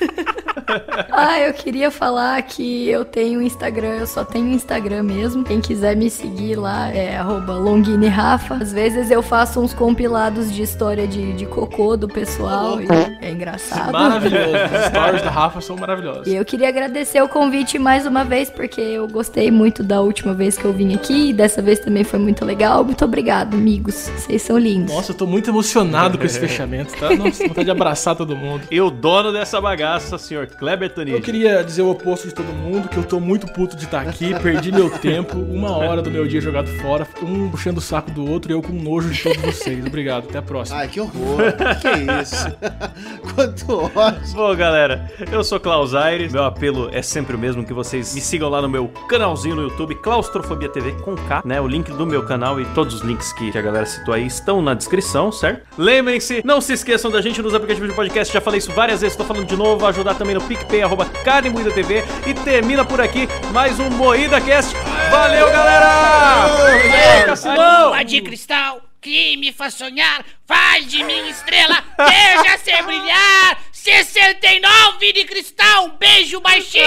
ah, 1.13 1.41
eu 1.41 1.53
queria 1.53 1.91
falar 1.91 2.41
que 2.43 2.89
eu 2.89 3.05
tenho 3.05 3.43
Instagram, 3.43 3.97
eu 3.99 4.07
só 4.07 4.25
tenho 4.25 4.49
Instagram 4.49 5.03
mesmo. 5.03 5.45
Quem 5.45 5.61
quiser 5.61 5.97
me 5.97 6.11
seguir 6.11 6.28
lá 6.55 6.91
é 6.91 7.17
arroba 7.17 7.55
longuinerafa. 7.55 8.55
Às 8.55 8.73
vezes 8.73 9.11
eu 9.11 9.23
faço 9.23 9.61
uns 9.61 9.73
compilados 9.73 10.53
de 10.53 10.63
história 10.63 11.07
de, 11.07 11.33
de 11.33 11.47
cocô 11.47 11.97
do 11.97 12.09
pessoal. 12.09 12.81
e 12.81 12.87
é 13.21 13.31
engraçado. 13.31 13.93
Maravilhoso. 13.93 14.53
Os 14.53 14.87
stories 14.87 15.23
da 15.23 15.31
Rafa 15.31 15.61
são 15.61 15.77
maravilhosos. 15.77 16.27
E 16.27 16.35
eu 16.35 16.45
queria 16.45 16.69
agradecer 16.69 17.23
o 17.23 17.29
convite 17.29 17.79
mais 17.79 18.07
uma 18.07 18.25
vez, 18.25 18.51
porque 18.51 18.81
eu 18.81 19.07
gostei 19.09 19.51
muito 19.51 19.83
da 19.83 20.01
última 20.01 20.35
vez 20.35 20.57
que 20.57 20.65
eu 20.65 20.73
vim 20.73 20.95
aqui. 20.95 21.31
E 21.31 21.33
dessa 21.33 21.63
vez 21.63 21.79
também 21.79 22.05
foi 22.05 22.19
muito 22.19 22.45
legal. 22.45 22.85
Muito 22.85 23.05
obrigado, 23.05 23.55
amigos. 23.55 24.11
Vocês 24.17 24.43
são 24.43 24.59
lindos. 24.59 24.95
Nossa, 24.95 25.13
eu 25.13 25.17
tô 25.17 25.27
muito 25.27 25.51
emocionado 25.51 26.19
com 26.19 26.25
esse 26.25 26.39
fechamento, 26.39 26.97
tá? 26.97 27.15
Nossa, 27.15 27.43
vontade 27.49 27.65
de 27.65 27.71
abraçar 27.71 28.17
todo 28.17 28.37
mundo. 28.37 28.63
E 28.71 28.81
o 28.81 28.91
dono 28.91 29.33
dessa 29.33 29.61
bagaça, 29.61 30.19
senhor 30.19 30.47
Kleber 30.47 30.93
Tanid. 30.93 31.15
Eu 31.15 31.23
queria 31.23 31.63
dizer 31.63 31.83
o 31.83 31.91
oposto 31.91 32.29
de 32.29 32.35
todo 32.35 32.53
mundo, 32.53 32.89
que 32.89 32.97
eu 32.97 33.05
tô 33.05 33.21
muito 33.21 33.47
puto 33.47 33.77
de 33.77 33.85
estar 33.85 34.03
aqui, 34.03 34.35
perdi 34.41 34.73
meu 34.73 34.91
tempo, 34.91 35.39
uma 35.39 35.77
hora 35.77 36.03
do 36.03 36.11
meu 36.11 36.18
dia 36.27 36.41
jogado 36.41 36.69
fora, 36.81 37.07
um 37.23 37.49
puxando 37.51 37.79
o 37.79 37.81
saco 37.81 38.11
do 38.11 38.29
outro 38.29 38.51
e 38.51 38.55
eu 38.55 38.63
com 38.63 38.73
nojo 38.73 39.11
de 39.11 39.23
todos 39.23 39.41
vocês. 39.43 39.85
Obrigado, 39.87 40.29
até 40.29 40.39
a 40.39 40.43
próxima. 40.43 40.79
Ai, 40.79 40.89
que 40.89 41.01
horror. 41.01 41.39
que 41.81 41.87
é 41.87 42.23
isso? 42.23 42.47
Quanto 43.35 43.99
ódio. 43.99 44.35
Bom, 44.35 44.57
galera, 44.57 45.11
eu 45.31 45.45
sou 45.45 45.61
Klaus 45.61 45.95
Aires. 45.95 46.33
Meu 46.33 46.45
apelo 46.45 46.89
é 46.93 47.03
sempre 47.03 47.37
o 47.37 47.39
mesmo, 47.39 47.65
que 47.65 47.73
vocês 47.73 48.15
me 48.15 48.21
sigam 48.21 48.49
lá 48.49 48.63
no 48.63 48.69
meu 48.69 48.89
canalzinho 49.09 49.57
no 49.57 49.63
YouTube, 49.63 49.95
Claustrofobia 49.97 50.69
TV 50.69 50.93
com 51.03 51.15
K, 51.15 51.43
né? 51.45 51.61
O 51.61 51.67
link 51.67 51.91
do 51.93 52.07
meu 52.07 52.25
canal 52.25 52.61
e 52.61 52.65
todos 52.67 52.95
os 52.95 53.01
links 53.03 53.33
que 53.33 53.57
a 53.57 53.63
galera 53.63 53.87
citou 53.87 54.15
aí 54.15 54.27
estão 54.27 54.63
na 54.63 54.75
descrição, 54.75 55.31
certo? 55.31 55.67
Lembrem-se, 55.77 56.43
não 56.45 56.61
se 56.61 56.73
esqueçam 56.73 57.11
da 57.11 57.21
gente 57.21 57.43
nos 57.43 57.55
aplicativos 57.55 57.89
de 57.89 57.95
podcast, 57.95 58.33
já 58.33 58.41
falei 58.41 58.59
isso 58.59 58.73
várias 58.73 59.01
vezes, 59.01 59.17
tô 59.17 59.25
falando 59.25 59.47
de 59.47 59.57
novo, 59.57 59.87
ajudar 59.87 60.15
também 60.15 60.35
no 60.35 60.41
PicPay, 60.41 60.83
arroba 60.83 61.07
Carne 61.25 61.51
Moída 61.51 61.71
TV 61.71 62.05
e 62.27 62.35
termina 62.35 62.85
por 62.85 63.01
aqui 63.01 63.29
mais 63.53 63.79
um 63.79 63.91
Moída 63.91 64.41
Cast. 64.41 64.75
Valeu, 65.11 65.51
galera! 65.51 67.25
Cassinão! 67.27 67.89
Lua 67.89 68.05
de 68.05 68.21
cristal 68.21 68.83
que 69.01 69.37
me 69.37 69.53
faz 69.53 69.75
sonhar, 69.75 70.25
faz 70.47 70.87
de 70.87 71.03
mim 71.05 71.29
estrela, 71.29 71.83
deixa 71.97 72.59
ser 72.59 72.83
brilhar. 72.83 73.59
69 73.73 75.13
de 75.13 75.25
cristal, 75.25 75.87
um 75.87 75.91
beijo 75.91 76.41
baixinho. 76.41 76.85